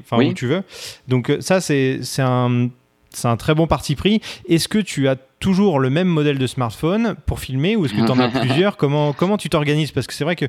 [0.00, 0.62] enfin où tu veux.
[1.08, 2.68] Donc ça c'est un
[3.16, 4.20] c'est un très bon parti pris.
[4.48, 8.04] Est-ce que tu as toujours le même modèle de smartphone pour filmer ou est-ce que
[8.04, 8.76] tu en as plusieurs?
[8.76, 9.90] Comment, comment tu t'organises?
[9.90, 10.46] Parce que c'est vrai que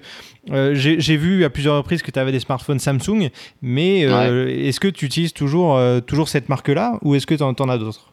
[0.52, 3.30] euh, j'ai vu à plusieurs reprises que tu avais des smartphones Samsung,
[3.62, 7.44] mais euh, est-ce que tu utilises toujours, euh, toujours cette marque-là ou est-ce que tu
[7.44, 8.12] en, en as d'autres?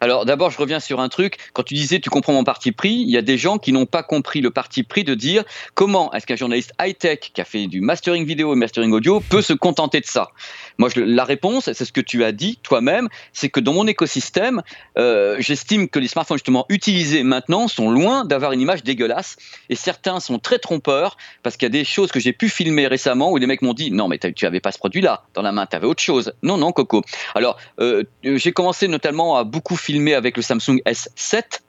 [0.00, 1.36] Alors d'abord, je reviens sur un truc.
[1.52, 3.86] Quand tu disais tu comprends mon parti pris, il y a des gens qui n'ont
[3.86, 7.66] pas compris le parti pris de dire comment est-ce qu'un journaliste high-tech qui a fait
[7.66, 10.30] du mastering vidéo et mastering audio peut se contenter de ça?
[10.78, 14.62] Moi, la réponse, c'est ce que tu as dit toi-même, c'est que dans mon écosystème,
[14.96, 19.36] euh, j'estime que les smartphones justement utilisés maintenant sont loin d'avoir une image dégueulasse
[19.70, 22.86] et certains sont très trompeurs parce qu'il y a des choses que j'ai pu filmer
[22.86, 25.52] récemment où les mecs m'ont dit non mais tu avais pas ce produit-là dans la
[25.52, 26.32] main, tu avais autre chose.
[26.42, 27.02] Non non Coco.
[27.34, 31.60] Alors euh, j'ai commencé notamment à beaucoup filmer avec le Samsung S7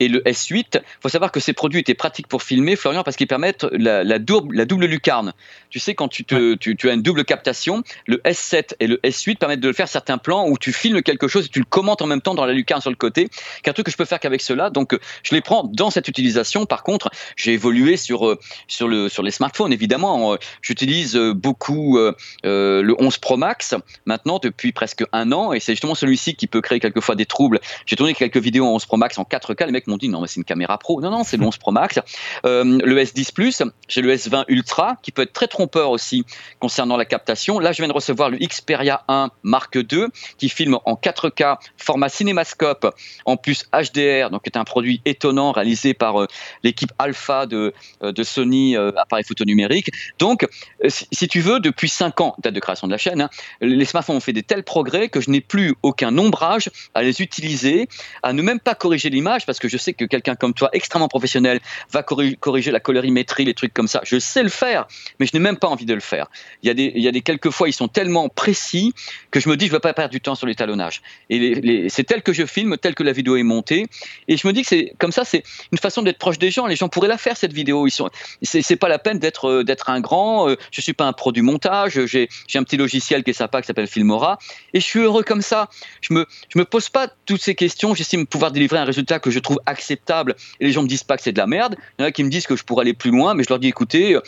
[0.00, 0.64] et le S8.
[0.74, 4.18] Il faut savoir que ces produits étaient pratiques pour filmer, Florian, parce qu'ils permettent la,
[4.18, 5.32] double, la double lucarne.
[5.70, 9.36] Tu sais, quand tu, te, tu, as une double captation, le S7 et le S8
[9.36, 12.06] permettent de faire certains plans où tu filmes quelque chose et tu le commentes en
[12.06, 13.28] même temps dans la lucarne sur le côté,
[13.62, 14.70] qu'un truc que je peux faire qu'avec cela.
[14.70, 16.66] Donc, je les prends dans cette utilisation.
[16.66, 20.36] Par contre, j'ai évolué sur, euh, sur, le, sur les smartphones, évidemment.
[20.62, 23.74] J'utilise euh, beaucoup euh, le 11 Pro Max
[24.06, 27.60] maintenant depuis presque un an et c'est justement celui-ci qui peut créer quelquefois des troubles.
[27.86, 29.66] J'ai tourné quelques vidéos en 11 Pro Max en 4K.
[29.66, 31.00] Les mecs m'ont dit non, mais c'est une caméra pro.
[31.00, 31.98] Non, non, c'est le 11 Pro Max.
[32.44, 36.24] Euh, le S10 Plus, j'ai le S20 Ultra qui peut être très trompeur aussi
[36.58, 37.58] concernant la captation.
[37.58, 40.06] Là, je viens de recevoir le Xperia 1 Mark II
[40.38, 45.94] qui filme en 4K format cinémascope en plus HDR, donc est un produit étonnant réalisé
[45.94, 46.26] par euh,
[46.62, 49.90] l'équipe Alpha de, euh, de Sony appareil photo numérique.
[50.18, 50.46] Donc,
[50.88, 54.16] si, tu veux, depuis 5 ans, date de création de la chaîne, hein, les smartphones
[54.16, 57.88] ont fait des tels progrès que je n'ai plus aucun ombrage à les utiliser,
[58.22, 61.08] à ne même pas corriger l'image parce que je sais que quelqu'un comme toi, extrêmement
[61.08, 64.00] professionnel, va corriger la colorimétrie, les trucs comme ça.
[64.04, 64.86] Je sais le faire,
[65.18, 66.26] mais je n'ai même pas envie de le faire.
[66.62, 68.92] Il y a des, il y a des quelques fois, ils sont tellement précis
[69.30, 71.02] que je me dis, je ne vais pas perdre du temps sur l'étalonnage.
[71.30, 73.86] Et c'est tel que je filme, tel que la vidéo est montée.
[74.28, 76.66] Et je me dis que c'est comme ça, c'est une façon d'être proche des gens.
[76.66, 77.86] Les gens pourraient la faire cette vidéo.
[77.86, 78.10] Ils sont,
[78.42, 80.48] c'est pas la peine d'être euh, d'être un grand.
[80.48, 82.04] Euh, je suis pas un pro du montage.
[82.06, 84.38] J'ai un petit logiciel qui est sympa qui s'appelle Filmora.
[84.74, 85.68] Et je suis heureux comme ça.
[86.00, 87.94] Je me je me pose pas toutes ces questions.
[87.94, 91.16] J'estime pouvoir délivrer un résultat que je trouve acceptable et les gens me disent pas
[91.16, 91.76] que c'est de la merde.
[91.98, 93.48] Il y en a qui me disent que je pourrais aller plus loin, mais je
[93.48, 94.18] leur dis écoutez,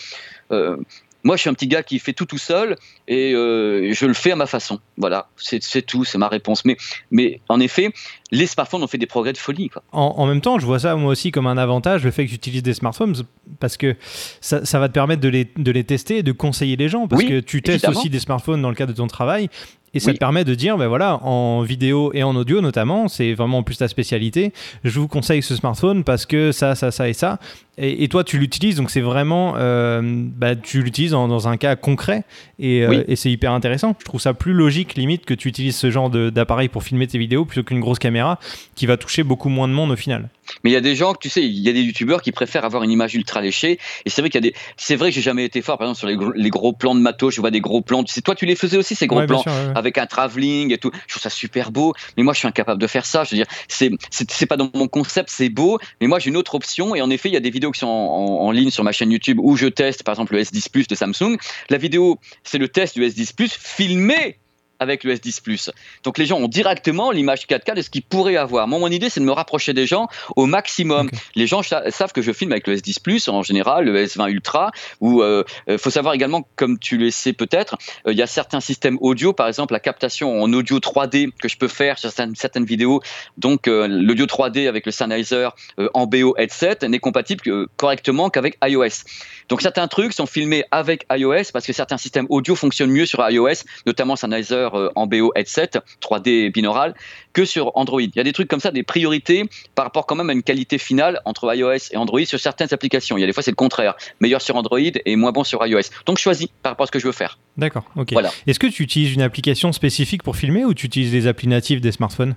[0.51, 0.77] euh,
[1.25, 2.77] moi je suis un petit gars qui fait tout tout seul
[3.09, 4.79] et euh, je le fais à ma façon.
[4.97, 6.65] Voilà, c'est tout, c'est ma réponse.
[6.65, 6.77] Mais,
[7.11, 7.93] mais en effet,
[8.31, 9.71] les smartphones ont fait des progrès de folie.
[9.93, 12.37] En, même temps, je vois ça moi aussi comme un avantage, le fait que tu
[12.37, 13.15] utilises des smartphones,
[13.59, 13.97] parce que
[14.41, 17.25] ça, va te permettre de les, de les tester et de conseiller les gens, parce
[17.25, 19.49] que tu testes aussi des smartphones dans le cadre de ton travail.
[19.95, 23.35] Et ça te permet de dire, ben voilà, en vidéo et en audio notamment, c'est
[23.35, 24.53] vraiment en plus ta spécialité.
[24.83, 27.39] Je vous conseille ce smartphone parce que ça, ça, ça et ça.
[27.77, 32.23] Et, toi, tu l'utilises, donc c'est vraiment, euh, bah, tu l'utilises dans, un cas concret
[32.63, 33.97] euh, et, c'est hyper intéressant.
[33.99, 37.19] Je trouve ça plus logique, limite, que tu utilises ce genre d'appareil pour filmer tes
[37.19, 38.39] vidéos plutôt qu'une grosse caméra
[38.77, 40.29] qui va toucher beaucoup moins de monde au final.
[40.63, 42.65] Mais il y a des gens, tu sais, il y a des youtubeurs qui préfèrent
[42.65, 43.79] avoir une image ultra léchée.
[44.05, 45.89] Et c'est vrai qu'il y a des, c'est vrai que j'ai jamais été fort, par
[45.89, 47.35] exemple, sur les gros, plans de matos.
[47.35, 48.05] Je vois des gros plans.
[48.05, 50.91] Tu sais, toi, tu les faisais aussi, ces gros plans, avec un travelling et tout.
[51.07, 51.95] Je trouve ça super beau.
[52.17, 53.25] Mais moi, je suis incapable de faire ça.
[53.25, 55.79] Je veux dire, c'est, c'est, pas dans mon concept, c'est beau.
[56.01, 56.95] Mais moi, j'ai une autre option.
[56.95, 59.11] Et en effet, il y a des vidéos qui sont en, ligne sur ma chaîne
[59.11, 61.37] YouTube où je teste, par exemple, le S10 Plus de Samsung.
[61.71, 64.39] La vidéo, c'est le test du S10 Plus filmé
[64.79, 65.71] avec le S10
[66.03, 68.69] Donc les gens ont directement l'image 4K de ce qu'ils pourraient avoir.
[68.69, 71.11] Moi, mon idée, c'est de me rapprocher des gens au maximum.
[71.35, 75.09] Les gens savent que je filme avec le S10 en général, le S20 Ultra, il
[75.21, 78.61] euh, euh, faut savoir également, comme tu le sais peut-être, euh, il y a certains
[78.61, 82.35] systèmes audio, par exemple la captation en audio 3D que je peux faire sur certaines,
[82.35, 83.01] certaines vidéos.
[83.39, 85.49] Donc l'audio 3D avec le Sennheiser
[85.95, 87.43] en BO headset n'est compatible
[87.77, 89.05] correctement qu'avec iOS.
[89.49, 93.29] Donc certains trucs sont filmés avec iOS parce que certains systèmes audio fonctionnent mieux sur
[93.29, 96.95] iOS, notamment Sennheiser euh, en BO headset 3D binaural
[97.33, 98.01] que sur Android.
[98.01, 100.43] Il y a des trucs comme ça, des priorités par rapport quand même à une
[100.43, 103.19] qualité finale entre iOS et Android sur certaines applications.
[103.19, 105.67] Il y a des fois c'est le contraire, meilleur sur Android et moins bon sur
[105.67, 105.91] iOS.
[106.07, 107.39] Donc je choisis par rapport à ce que je veux faire.
[107.57, 108.13] D'accord, ok.
[108.13, 108.31] Voilà.
[108.47, 111.81] Est-ce que tu utilises une application spécifique pour filmer ou tu utilises les applis natives
[111.81, 112.37] des smartphones?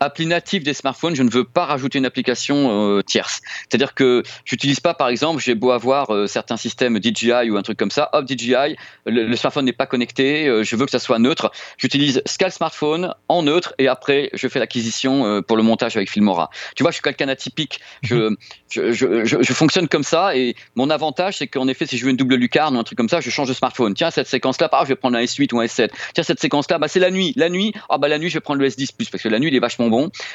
[0.00, 3.42] Appli native des smartphones, je ne veux pas rajouter une application euh, tierce.
[3.68, 7.62] C'est-à-dire que j'utilise pas, par exemple, j'ai beau avoir euh, certains systèmes DJI ou un
[7.62, 10.98] truc comme ça, hop, DJI, le, smartphone n'est pas connecté, euh, je veux que ça
[10.98, 11.52] soit neutre.
[11.76, 16.50] J'utilise Scal Smartphone en neutre et après, je fais l'acquisition pour le montage avec Filmora.
[16.74, 17.80] Tu vois, je suis quelqu'un d'atypique.
[18.02, 18.34] Je,
[18.70, 22.10] je, je, je, fonctionne comme ça et mon avantage, c'est qu'en effet, si je veux
[22.10, 23.94] une double lucarne ou un truc comme ça, je change de smartphone.
[23.94, 25.90] Tiens, cette séquence-là, je vais prendre un S8 ou un S7.
[26.14, 27.32] Tiens, cette séquence-là, bah, c'est la nuit.
[27.36, 29.48] La nuit, ah, bah, la nuit, je vais prendre le S10 parce que la nuit,
[29.48, 29.89] il est vachement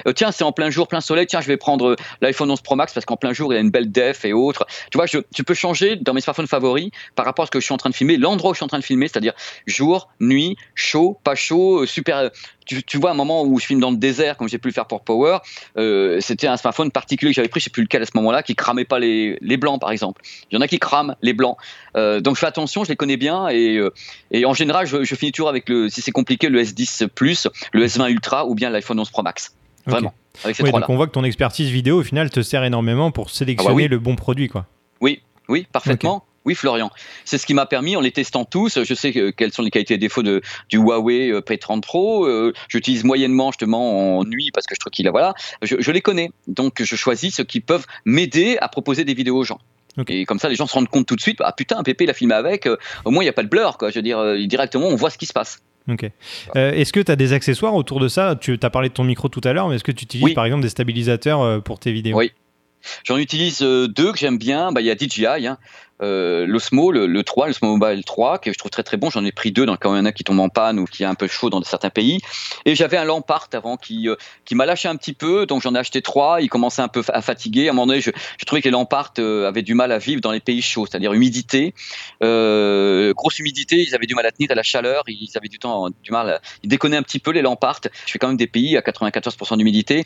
[0.08, 1.28] Euh, tiens, c'est en plein jour, plein soleil.
[1.28, 3.60] Tiens, je vais prendre euh, l'iPhone 11 Pro Max parce qu'en plein jour, il a
[3.60, 4.66] une belle def et autres.
[4.92, 7.66] Tu vois, tu peux changer dans mes smartphones favoris par rapport à ce que je
[7.66, 9.34] suis en train de filmer, l'endroit où je suis en train de filmer, c'est-à-dire
[9.68, 12.30] jour, nuit, chaud, pas chaud, euh, super.
[12.66, 14.74] Tu, tu, vois, un moment où je filme dans le désert, comme j'ai pu le
[14.74, 15.38] faire pour Power,
[16.20, 18.56] c'était un smartphone particulier que j'avais pris, je sais plus lequel à ce moment-là, qui
[18.56, 20.22] cramait pas les, les blancs, par exemple.
[20.52, 21.58] Il y en a qui crament les blancs.
[21.96, 23.80] donc je fais attention, je les connais bien et,
[24.32, 27.48] et en général, je, je, finis toujours avec le, si c'est compliqué, le S10 Plus,
[27.72, 29.56] le S20 Ultra ou bien l'iPhone 11 Pro Max.
[29.86, 30.14] Vraiment.
[30.44, 33.30] Avec oui, donc on voit que ton expertise vidéo, au final, te sert énormément pour
[33.30, 34.50] sélectionner ah bah le bon produit.
[34.50, 34.66] Quoi.
[35.00, 36.26] Oui, oui, parfaitement.
[36.46, 36.92] Oui, Florian.
[37.24, 39.96] C'est ce qui m'a permis, en les testant tous, je sais quelles sont les qualités
[39.96, 42.26] et défauts de, du Huawei euh, P30 Pro.
[42.26, 45.34] Euh, j'utilise moyennement justement en nuit parce que je trouve qu'il a voilà.
[45.64, 49.44] Je, les connais, donc je choisis ceux qui peuvent m'aider à proposer des vidéos aux
[49.44, 49.60] gens.
[50.08, 51.38] Et comme ça, les gens se rendent compte tout de suite.
[51.40, 52.68] Ah putain, Pépé, il a filmé avec.
[52.68, 53.90] Euh, au moins, il n'y a pas de blur, quoi.
[53.90, 55.62] Je veux dire, directement, on voit ce qui se passe.
[55.90, 56.10] Ok.
[56.56, 58.36] Euh, est-ce que tu as des accessoires autour de ça?
[58.36, 60.46] Tu as parlé de ton micro tout à l'heure, mais est-ce que tu utilises par
[60.46, 62.18] exemple des stabilisateurs pour tes vidéos?
[62.18, 62.34] Oui.
[63.04, 64.72] J'en utilise deux que j'aime bien.
[64.72, 65.48] Bah, il y a DJI.
[65.48, 65.58] Hein.
[66.02, 69.10] Euh, l'Osmo, le, le, 3, l'Osmo Mobile 3, que je trouve très très bon.
[69.10, 70.86] J'en ai pris deux dans où il y en a qui tombent en panne ou
[70.86, 72.20] qui est un peu chaud dans certains pays.
[72.66, 75.74] Et j'avais un Lampart avant qui, euh, qui m'a lâché un petit peu, donc j'en
[75.74, 76.42] ai acheté trois.
[76.42, 77.68] Il commençait un peu à fatiguer.
[77.68, 79.98] À un moment donné, je, je trouvais que les Lampart euh, avaient du mal à
[79.98, 81.74] vivre dans les pays chauds, c'est-à-dire humidité,
[82.22, 83.84] grosse humidité.
[83.88, 85.04] Ils avaient du mal à tenir à la chaleur.
[85.08, 86.30] Ils avaient du temps, du mal.
[86.30, 87.80] À, ils déconnaient un petit peu les Lampart.
[88.06, 90.06] Je fais quand même des pays à 94% d'humidité,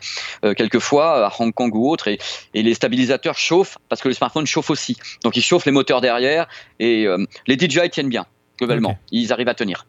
[0.55, 2.19] quelquefois à Hong Kong ou autre, et,
[2.53, 4.97] et les stabilisateurs chauffent parce que le smartphone chauffe aussi.
[5.23, 6.47] Donc ils chauffent les moteurs derrière
[6.79, 8.25] et euh, les DJI tiennent bien
[8.57, 8.97] globalement.
[9.11, 9.85] Ils arrivent à tenir.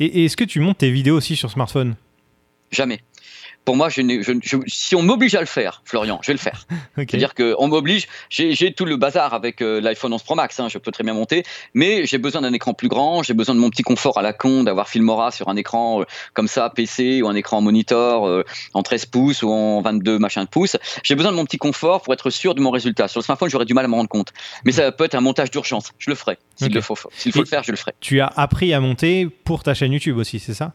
[0.00, 1.94] Et, est-ce que tu montes tes vidéos aussi sur smartphone?
[2.70, 3.00] Jamais
[3.64, 6.66] pour moi, si on m'oblige à le faire, Florian, je vais le faire.
[6.96, 10.78] C'est-à-dire qu'on m'oblige, j'ai tout le bazar avec euh, l'iPhone 11 Pro Max, hein, je
[10.78, 11.44] peux très bien monter,
[11.74, 14.32] mais j'ai besoin d'un écran plus grand, j'ai besoin de mon petit confort à la
[14.32, 18.44] con, d'avoir Filmora sur un écran euh, comme ça, PC ou un écran monitor euh,
[18.74, 20.76] en 13 pouces ou en 22 machin de pouces.
[21.04, 23.08] J'ai besoin de mon petit confort pour être sûr de mon résultat.
[23.08, 24.32] Sur le smartphone, j'aurais du mal à me rendre compte.
[24.64, 26.38] Mais ça peut être un montage d'urgence, je le ferai.
[26.56, 27.92] S'il faut, faut le faire, je le ferai.
[28.00, 30.72] Tu as appris à monter pour ta chaîne YouTube aussi, c'est ça?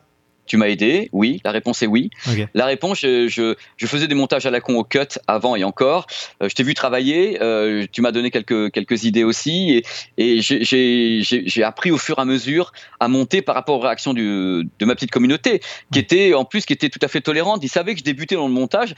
[0.47, 1.41] Tu m'as aidé Oui.
[1.43, 2.09] La réponse est oui.
[2.53, 6.07] La réponse, je, je, faisais des montages à la con au cut avant et encore.
[6.41, 7.37] Euh, je t'ai vu travailler.
[7.41, 9.83] Euh, tu m'as donné quelques, quelques idées aussi.
[10.17, 14.13] Et, et j'ai appris au fur et à mesure à monter par rapport aux réactions
[14.13, 17.63] du, de ma petite communauté, qui était en plus qui était tout à fait tolérante.
[17.63, 18.95] Ils savaient que je débutais dans le montage.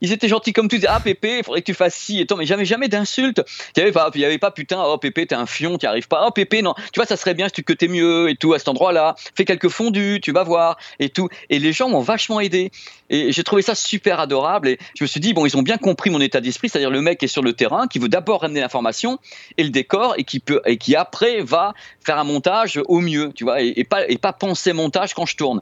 [0.00, 0.88] ils étaient gentils comme tu disais.
[0.90, 2.36] Ah, Pépé, il faudrait que tu fasses ci et tant.
[2.36, 3.42] Mais jamais, jamais d'insultes.
[3.76, 6.08] Il n'y avait, pas, y avait pas putain, oh, Pépé, t'es un fion, tu arrives
[6.08, 6.24] pas.
[6.26, 6.74] Oh, Pépé, non.
[6.92, 9.14] Tu vois, ça serait bien si tu que t'es mieux et tout à cet endroit-là.
[9.34, 11.28] Fais quelques fondus, tu vas voir et tout.
[11.48, 12.70] Et les gens m'ont vachement aidé.
[13.08, 14.68] Et j'ai trouvé ça super adorable.
[14.68, 17.00] Et je me suis dit, bon, ils ont bien compris mon état d'esprit, c'est-à-dire le
[17.00, 19.18] mec est sur le terrain, qui veut d'abord ramener l'information
[19.56, 23.32] et le décor, et qui peut, et qui après va faire un montage au mieux,
[23.34, 25.60] tu vois, et, pas, et pas penser montage quand je tourne.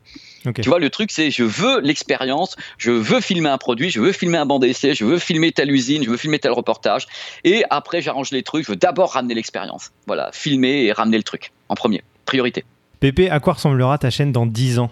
[0.54, 4.12] Tu vois, le truc, c'est je veux l'expérience, je veux filmer un produit, je veux
[4.12, 7.06] filmer un banc d'essai, je veux filmer telle usine, je veux filmer tel reportage,
[7.44, 9.90] et après j'arrange les trucs, je veux d'abord ramener l'expérience.
[10.06, 12.64] Voilà, filmer et ramener le truc en premier, priorité.
[13.00, 14.90] Pépé, à quoi ressemblera ta chaîne dans 10 ans?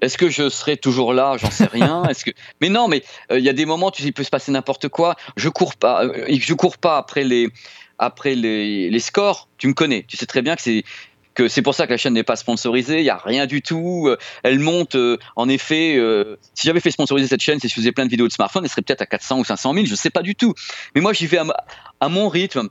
[0.00, 1.36] Est-ce que je serai toujours là?
[1.38, 2.04] J'en sais rien.
[2.08, 4.30] Est-ce que Mais non, mais euh, il y a des moments, sais, il peut se
[4.30, 5.16] passer n'importe quoi.
[5.36, 6.04] Je cours pas.
[6.04, 7.48] Euh, je cours pas après les
[7.98, 9.48] après les, les scores.
[9.58, 10.04] Tu me connais.
[10.08, 10.84] Tu sais très bien que c'est
[11.34, 13.60] que c'est pour ça que la chaîne n'est pas sponsorisée, il n'y a rien du
[13.60, 14.06] tout.
[14.06, 14.96] Euh, elle monte,
[15.34, 16.00] en effet,
[16.54, 18.70] si j'avais fait sponsoriser cette chaîne, si je faisais plein de vidéos de smartphone, elle
[18.70, 20.54] serait peut-être à 400 ou 500 000, je ne sais pas du tout.
[20.94, 21.38] Mais moi, j'y vais
[21.98, 22.68] à, mon rythme.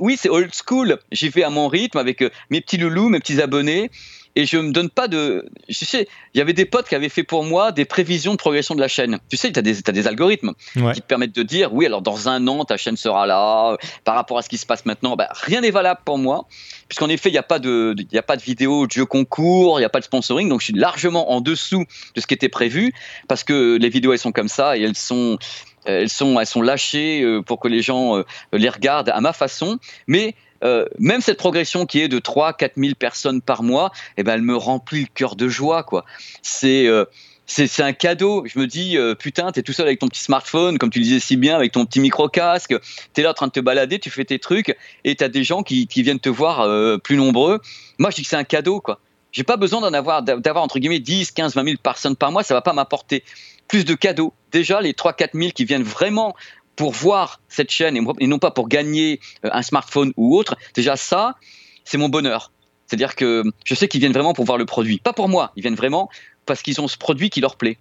[0.00, 3.40] oui, c'est old school, j'y vais à mon rythme avec mes petits loulous, mes petits
[3.40, 3.92] abonnés,
[4.40, 5.46] et je me donne pas de.
[5.68, 8.38] Je sais, il y avait des potes qui avaient fait pour moi des prévisions de
[8.38, 9.18] progression de la chaîne.
[9.28, 12.00] Tu sais, tu as des, as des algorithmes qui te permettent de dire oui, alors
[12.00, 13.76] dans un an, ta chaîne sera là.
[14.04, 16.46] Par rapport à ce qui se passe maintenant, bah, rien n'est valable pour moi,
[16.88, 19.78] puisqu'en effet, il n'y a, pas de, y a pas de vidéo de jeu concours,
[19.78, 22.32] il n'y a pas de sponsoring, donc je suis largement en dessous de ce qui
[22.32, 22.94] était prévu,
[23.28, 25.38] parce que les vidéos, elles sont comme ça et elles sont
[25.86, 29.32] elles sont, elles sont lâchées euh, pour que les gens euh, les regardent à ma
[29.32, 29.78] façon.
[30.06, 34.22] Mais euh, même cette progression qui est de 3 4 000 personnes par mois, eh
[34.22, 35.82] ben, elle me remplit le cœur de joie.
[35.82, 36.04] quoi.
[36.42, 36.88] C'est
[37.46, 38.44] c'est un cadeau.
[38.46, 41.18] Je me dis, putain, tu es tout seul avec ton petit smartphone, comme tu disais
[41.18, 42.76] si bien, avec ton petit micro-casque.
[43.12, 45.28] Tu es là en train de te balader, tu fais tes trucs, et tu as
[45.28, 47.60] des gens qui, qui, viennent te voir plus nombreux.
[47.98, 48.80] Moi, je dis que c'est un cadeau.
[48.80, 49.00] quoi.
[49.32, 52.42] J'ai pas besoin d'en avoir, d'avoir entre guillemets 10, 15, 20 000 personnes par mois,
[52.42, 53.22] ça va pas m'apporter
[53.68, 54.34] plus de cadeaux.
[54.50, 56.34] Déjà, les 3-4 000 qui viennent vraiment
[56.80, 60.96] pour voir cette chaîne et non pas pour gagner euh, un smartphone ou autre, déjà
[60.96, 61.34] ça,
[61.84, 62.52] c'est mon bonheur.
[62.86, 64.98] C'est-à-dire que je sais qu'ils viennent vraiment pour voir le produit.
[64.98, 66.08] Pas pour moi, ils viennent vraiment
[66.46, 67.76] parce qu'ils ont ce produit qui leur plaît.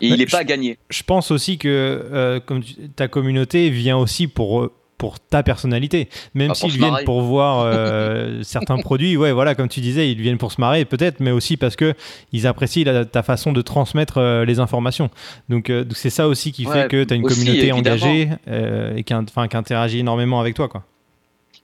[0.00, 0.78] Et il n'est pas gagné.
[0.88, 2.62] Je pense aussi que euh, comme
[2.96, 6.08] ta communauté vient aussi pour pour ta personnalité.
[6.34, 10.38] Même s'ils viennent pour voir euh, certains produits, ouais, voilà, comme tu disais, ils viennent
[10.38, 11.94] pour se marrer peut-être, mais aussi parce que
[12.32, 15.08] ils apprécient ta façon de transmettre euh, les informations.
[15.48, 18.28] Donc euh, c'est ça aussi qui fait que tu as une communauté engagée
[18.96, 20.84] et qui, qui interagit énormément avec toi, quoi.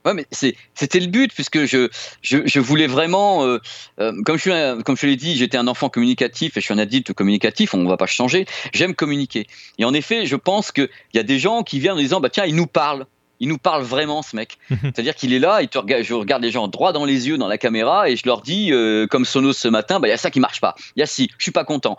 [0.05, 1.89] Ouais, mais c'était le but, puisque je,
[2.21, 3.57] je, je voulais vraiment,
[3.97, 7.11] comme je, comme je l'ai dit, j'étais un enfant communicatif et je suis un adulte
[7.13, 9.47] communicatif, on ne va pas changer, j'aime communiquer.
[9.79, 12.29] Et en effet, je pense qu'il y a des gens qui viennent en disant, bah,
[12.29, 13.07] tiens, il nous parle
[13.39, 14.57] il nous parle vraiment, ce mec.
[14.69, 17.37] C'est-à-dire qu'il est là, il te regarde, je regarde les gens droit dans les yeux
[17.37, 20.13] dans la caméra et je leur dis, euh, comme Sonos ce matin, bah, il y
[20.13, 20.75] a ça qui marche pas.
[20.95, 21.97] Il y a si, je suis pas content.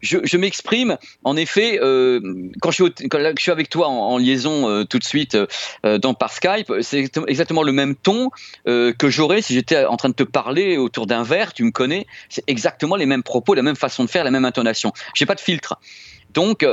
[0.00, 2.20] Je, m'exprime, en effet, euh,
[2.60, 5.36] quand, je suis je suis avec toi en, liaison euh, tout de suite
[5.84, 8.30] dans, par Skype, c'est exactement le même ton
[8.64, 12.06] que j'aurais si j'étais en train de te parler autour d'un verre, tu me connais.
[12.28, 14.92] C'est exactement les mêmes propos, la même façon de faire, la même intonation.
[15.14, 15.78] J'ai pas de filtre.
[16.34, 16.64] Donc,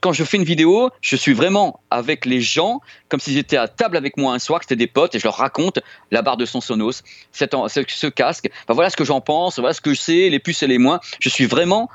[0.00, 3.68] quand je fais une vidéo, je suis vraiment avec les gens, comme s'ils étaient à
[3.68, 6.36] table avec moi un soir, que c'était des potes, et je leur raconte la barre
[6.36, 7.02] de son Sonos,
[7.32, 8.48] ce casque.
[8.68, 11.00] voilà ce que j'en pense, voilà ce que je sais, les plus et les moins.
[11.20, 11.88] Je suis vraiment,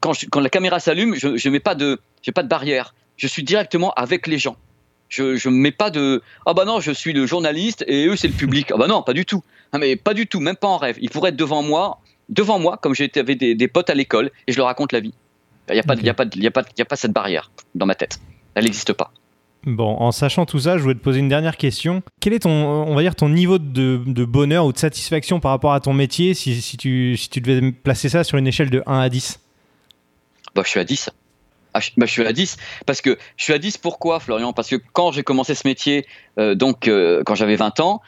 [0.00, 2.00] quand, la caméra s'allume, je n'ai mets pas de,
[2.34, 2.94] pas de barrière.
[3.16, 4.56] Je suis directement avec les gens.
[5.08, 8.28] Je ne mets pas de ah bah non je suis le journaliste et eux c'est
[8.28, 9.42] le public ah bah non pas du tout
[9.72, 12.76] mais pas du tout même pas en rêve ils pourraient être devant moi devant moi
[12.76, 15.14] comme avec des, des potes à l'école et je leur raconte la vie
[15.70, 18.20] il n'y a, pas, a, pas, a, pas, a pas cette barrière dans ma tête.
[18.54, 19.12] Elle n'existe pas.
[19.64, 22.02] Bon, en sachant tout ça, je voulais te poser une dernière question.
[22.20, 25.50] Quel est ton, on va dire, ton niveau de, de bonheur ou de satisfaction par
[25.50, 28.70] rapport à ton métier si, si, tu, si tu devais placer ça sur une échelle
[28.70, 29.40] de 1 à 10
[30.54, 31.10] bah, Je suis à 10.
[31.74, 34.52] Ah, je, bah, je suis à 10 parce que je suis à 10 pourquoi Florian?
[34.52, 36.06] Parce que quand j'ai commencé ce métier,
[36.38, 38.00] euh, donc euh, quand j'avais 20 ans,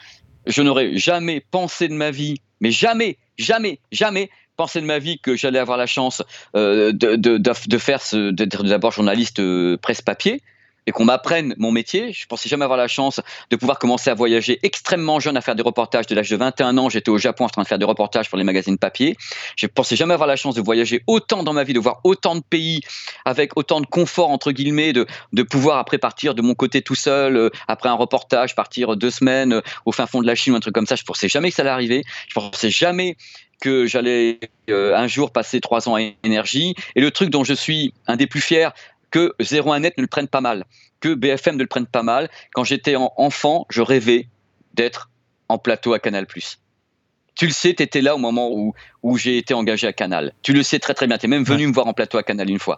[0.47, 5.19] je n'aurais jamais pensé de ma vie, mais jamais, jamais, jamais pensé de ma vie
[5.19, 6.23] que j'allais avoir la chance
[6.55, 10.41] euh, de, de, de, faire d'être d'abord journaliste euh, presse-papier
[10.87, 12.11] et qu'on m'apprenne mon métier.
[12.13, 15.55] Je pensais jamais avoir la chance de pouvoir commencer à voyager extrêmement jeune, à faire
[15.55, 16.07] des reportages.
[16.07, 18.37] De l'âge de 21 ans, j'étais au Japon en train de faire des reportages pour
[18.37, 19.15] les magazines papier.
[19.55, 22.35] Je pensais jamais avoir la chance de voyager autant dans ma vie, de voir autant
[22.35, 22.81] de pays
[23.25, 26.95] avec autant de confort entre guillemets, de, de pouvoir après partir de mon côté tout
[26.95, 30.55] seul euh, après un reportage, partir deux semaines au fin fond de la Chine ou
[30.55, 30.95] un truc comme ça.
[30.95, 32.03] Je pensais jamais que ça allait arriver.
[32.27, 33.17] Je pensais jamais
[33.61, 36.75] que j'allais euh, un jour passer trois ans à énergie.
[36.95, 38.69] Et le truc dont je suis un des plus fiers,
[39.11, 40.65] que 01net ne le prenne pas mal,
[40.99, 42.29] que BFM ne le prenne pas mal.
[42.53, 44.27] Quand j'étais enfant, je rêvais
[44.73, 45.09] d'être
[45.47, 46.25] en plateau à Canal+.
[47.35, 50.33] Tu le sais, tu étais là au moment où, où j'ai été engagé à Canal.
[50.41, 52.23] Tu le sais très très bien, tu es même venu me voir en plateau à
[52.23, 52.77] Canal une fois.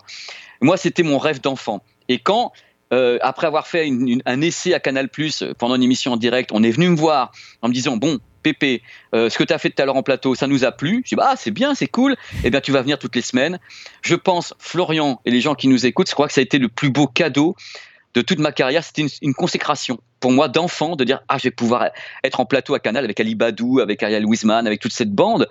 [0.61, 1.83] Moi, c'était mon rêve d'enfant.
[2.09, 2.51] Et quand,
[2.91, 3.89] euh, après avoir fait
[4.25, 5.07] un essai à Canal⁇
[5.55, 8.84] pendant une émission en direct, on est venu me voir en me disant, bon, Pépé,
[9.15, 11.01] euh, ce que tu as fait tout à l'heure en plateau, ça nous a plu.
[11.06, 12.15] Je dis, bah, c'est bien, c'est cool.
[12.43, 13.60] Eh bien, tu vas venir toutes les semaines.
[14.01, 16.60] Je pense, Florian et les gens qui nous écoutent, je crois que ça a été
[16.60, 17.56] le plus beau cadeau
[18.13, 18.84] de toute ma carrière.
[18.84, 21.89] C'était une, consécration pour moi d'enfant de dire, ah, je vais pouvoir
[22.23, 25.47] être en plateau à Canal avec Ali Badou, avec Ariel Wiesman, avec toute cette bande.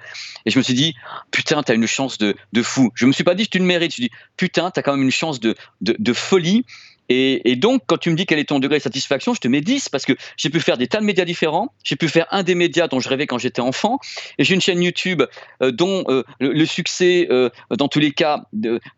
[0.47, 0.95] Et je me suis dit,
[1.31, 2.91] putain, tu as une chance de, fou.
[2.95, 3.93] Je me suis pas dit, tu le mérites.
[3.93, 6.65] Je me suis dit, putain, tu as quand même une chance de, de folie
[7.09, 9.61] et, donc, quand tu me dis quel est ton degré de satisfaction, je te mets
[9.61, 11.73] 10 parce que j'ai pu faire des tas de médias différents.
[11.85, 13.99] J'ai pu faire un des médias dont je rêvais quand j'étais enfant.
[14.39, 15.23] Et j'ai une chaîne YouTube
[15.63, 18.45] euh, dont euh, le, succès, euh, dans tous les cas,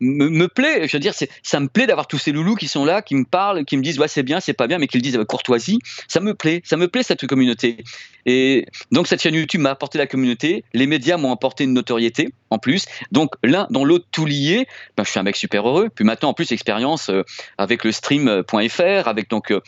[0.00, 0.86] me, plaît.
[0.86, 3.24] Je veux dire, ça me plaît d'avoir tous ces loulous qui sont là, qui me
[3.24, 5.78] parlent, qui me disent c'est bien, c'est pas bien, mais qui le disent avec courtoisie.
[6.06, 6.62] Ça me plaît.
[6.64, 7.78] Ça me plaît cette communauté.
[8.26, 10.64] Et donc, cette chaîne YouTube m'a apporté la communauté.
[10.72, 12.86] Les médias m'ont apporté une notoriété plus.
[13.12, 14.66] Donc, l'un dans l'autre, tout lié.
[14.96, 15.88] Ben, je suis un mec super heureux.
[15.94, 17.10] Puis maintenant, en plus, expérience
[17.58, 19.60] avec le stream.fr, avec donc euh,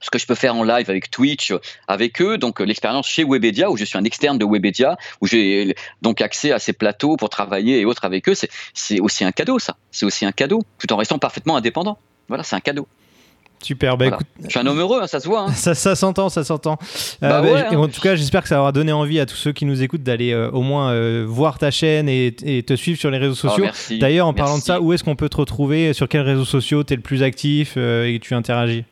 [0.00, 1.52] ce que je peux faire en live avec Twitch,
[1.88, 5.74] avec eux, donc l'expérience chez Webedia, où je suis un externe de Webedia, où j'ai
[6.02, 8.34] donc accès à ces plateaux pour travailler et autres avec eux,
[8.74, 9.76] c'est aussi un cadeau, ça.
[9.90, 11.98] C'est aussi un cadeau, tout en restant parfaitement indépendant.
[12.28, 12.88] Voilà, c'est un cadeau.
[13.62, 14.26] Super, bah écoute.
[14.42, 15.42] Je suis un homme heureux, hein, ça se voit.
[15.42, 15.52] Hein.
[15.52, 16.78] ça, ça s'entend, ça s'entend.
[17.22, 17.76] Euh, bah bah, hein.
[17.76, 20.02] En tout cas, j'espère que ça aura donné envie à tous ceux qui nous écoutent
[20.02, 23.48] d'aller euh, au moins euh, voir ta chaîne et, te suivre sur les réseaux oh,
[23.48, 23.66] sociaux.
[23.98, 25.92] D'ailleurs, en parlant de ça, où est-ce qu'on peut te retrouver?
[25.92, 26.82] Sur quels réseaux sociaux?
[26.82, 28.84] Tu es le plus actif et tu interagis?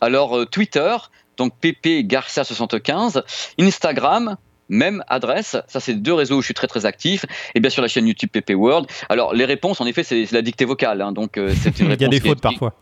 [0.00, 0.96] Alors, Twitter,
[1.36, 3.22] donc PP Garcia75,
[3.58, 4.36] Instagram,
[4.68, 5.56] même adresse.
[5.66, 7.24] Ça, c'est deux réseaux où je suis très très actif.
[7.54, 8.86] Et bien sûr la chaîne YouTube PP World.
[9.08, 11.04] Alors les réponses, en effet, c'est la dictée vocale.
[11.12, 11.96] donc c'est une réponse.
[11.98, 12.74] Il y a des fautes parfois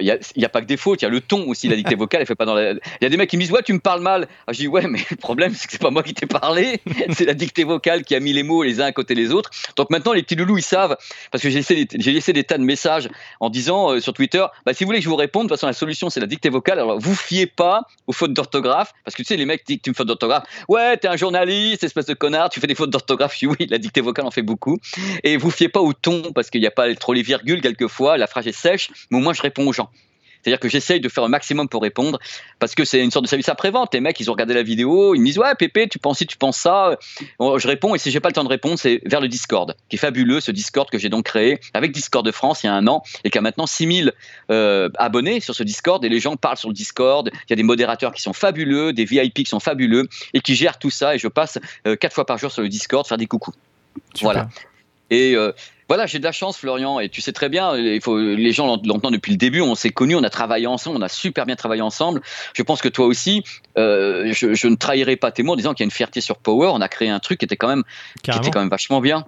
[0.00, 1.94] il n'y a, pas que des fautes, il y a le ton aussi, la dictée
[1.96, 3.72] vocale, elle fait pas dans Il y a des mecs qui me disent, ouais, tu
[3.72, 4.28] me parles mal.
[4.46, 6.80] Ah, je dis, ouais, mais le problème, c'est que c'est pas moi qui t'ai parlé,
[7.12, 9.50] c'est la dictée vocale qui a mis les mots les uns à côté des autres.
[9.76, 10.96] Donc maintenant, les petits loulous, ils savent,
[11.30, 13.08] parce que j'ai laissé, j'ai laissé des tas de messages
[13.40, 15.58] en disant euh, sur Twitter, bah, si vous voulez que je vous réponde, de toute
[15.58, 16.78] façon, la solution, c'est la dictée vocale.
[16.78, 19.82] Alors, vous fiez pas aux fautes d'orthographe, parce que tu sais, les mecs disent que
[19.82, 20.44] tu me fautes d'orthographe.
[20.68, 23.34] Ouais, t'es un journaliste, espèce de connard, tu fais des fautes d'orthographe.
[23.34, 24.78] Je dis, oui, la dictée vocale en fait beaucoup.
[25.24, 28.16] Et vous fiez pas au ton, parce qu'il n'y a pas trop les virgules quelquefois,
[28.16, 29.90] la phrase est sèche, mais au moins, je réponds aux gens.
[30.46, 32.20] C'est-à-dire que j'essaye de faire un maximum pour répondre
[32.60, 33.92] parce que c'est une sorte de service après-vente.
[33.94, 36.26] Les mecs, ils ont regardé la vidéo, ils me disent Ouais, Pépé, tu penses si
[36.26, 36.96] tu penses ça
[37.40, 39.96] Je réponds et si j'ai pas le temps de répondre, c'est vers le Discord, qui
[39.96, 42.74] est fabuleux, ce Discord que j'ai donc créé avec Discord de France il y a
[42.74, 44.12] un an et qui a maintenant 6000
[44.52, 47.28] euh, abonnés sur ce Discord et les gens parlent sur le Discord.
[47.32, 50.54] Il y a des modérateurs qui sont fabuleux, des VIP qui sont fabuleux et qui
[50.54, 51.16] gèrent tout ça.
[51.16, 51.58] Et je passe
[51.88, 53.54] euh, quatre fois par jour sur le Discord faire des coucous.
[54.22, 54.48] Voilà.
[55.10, 55.52] Et euh,
[55.88, 58.66] voilà, j'ai de la chance, Florian, et tu sais très bien, il faut, les gens
[58.84, 61.54] l'entendent depuis le début, on s'est connus, on a travaillé ensemble, on a super bien
[61.54, 62.22] travaillé ensemble.
[62.54, 63.44] Je pense que toi aussi,
[63.78, 66.38] euh, je, ne trahirai pas tes mots en disant qu'il y a une fierté sur
[66.38, 66.70] Power.
[66.72, 67.84] On a créé un truc qui était quand même,
[68.22, 69.24] qui était quand même vachement bien.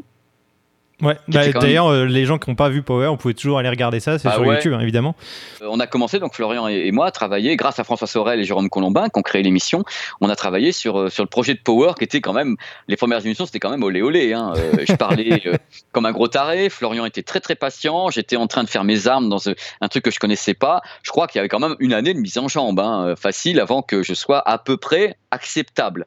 [1.00, 3.68] Ouais, bah, d'ailleurs, euh, les gens qui n'ont pas vu Power, on pouvait toujours aller
[3.68, 5.14] regarder ça, c'est ah sur YouTube, hein, évidemment.
[5.62, 8.44] Euh, on a commencé, donc Florian et, moi, à travailler, grâce à François Sorel et
[8.44, 9.84] Jérôme Colombin, qui ont créé l'émission,
[10.20, 12.56] on a travaillé sur, euh, sur le projet de Power, qui était quand même,
[12.88, 14.32] les premières émissions, c'était quand même olé olé.
[14.32, 14.54] Hein.
[14.88, 15.40] je parlais
[15.92, 19.06] comme un gros taré, Florian était très très patient, j'étais en train de faire mes
[19.06, 20.82] armes dans un truc que je connaissais pas.
[21.02, 23.60] Je crois qu'il y avait quand même une année de mise en jambe, hein, facile,
[23.60, 26.06] avant que je sois à peu près acceptable.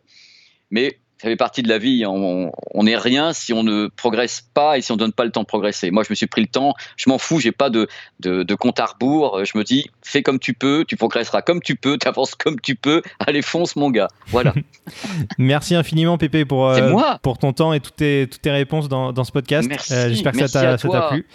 [0.69, 2.03] Mais ça fait partie de la vie.
[2.07, 2.51] On
[2.83, 5.41] n'est rien si on ne progresse pas et si on ne donne pas le temps
[5.41, 5.91] de progresser.
[5.91, 6.73] Moi, je me suis pris le temps.
[6.97, 7.39] Je m'en fous.
[7.39, 7.87] J'ai pas de,
[8.19, 9.45] de, compte à rebours.
[9.45, 10.83] Je me dis, fais comme tu peux.
[10.87, 11.99] Tu progresseras comme tu peux.
[11.99, 13.03] Tu avances comme tu peux.
[13.19, 14.07] Allez, fonce, mon gars.
[14.29, 14.55] Voilà.
[15.37, 19.13] Merci infiniment, Pépé, pour, euh, pour ton temps et toutes tes, toutes tes réponses dans,
[19.13, 19.69] dans ce podcast.
[19.91, 21.27] Euh, j'espère que ça t'a plu.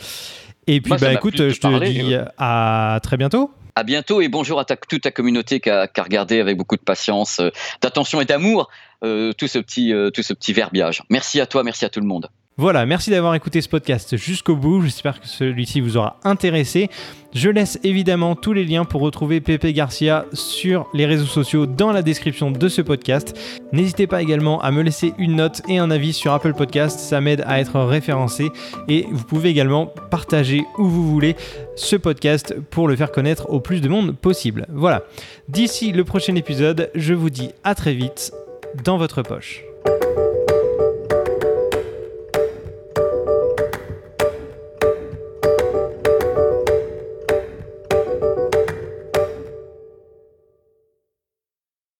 [0.67, 3.53] Et puis, bah, écoute, je te dis à très bientôt.
[3.79, 7.43] À bientôt et bonjour à toute ta communauté qui a, regardé avec beaucoup de patience,
[7.83, 8.71] d'attention et d'amour
[9.05, 11.03] euh, tout, ce petit, euh, tout ce petit verbiage.
[11.11, 12.31] Merci à toi, merci à tout le monde.
[12.59, 14.81] Voilà, merci d'avoir écouté ce podcast jusqu'au bout.
[14.81, 16.89] J'espère que celui-ci vous aura intéressé.
[17.35, 21.93] Je laisse évidemment tous les liens pour retrouver Pepe Garcia sur les réseaux sociaux dans
[21.93, 23.39] la description de ce podcast.
[23.73, 27.21] N'hésitez pas également à me laisser une note et un avis sur Apple Podcast, ça
[27.21, 28.51] m'aide à être référencé
[28.89, 31.37] et vous pouvez également partager où vous voulez
[31.75, 34.65] ce podcast pour le faire connaître au plus de monde possible.
[34.71, 35.03] Voilà.
[35.51, 38.33] D'ici le prochain épisode, je vous dis à très vite
[38.83, 39.66] dans votre poche.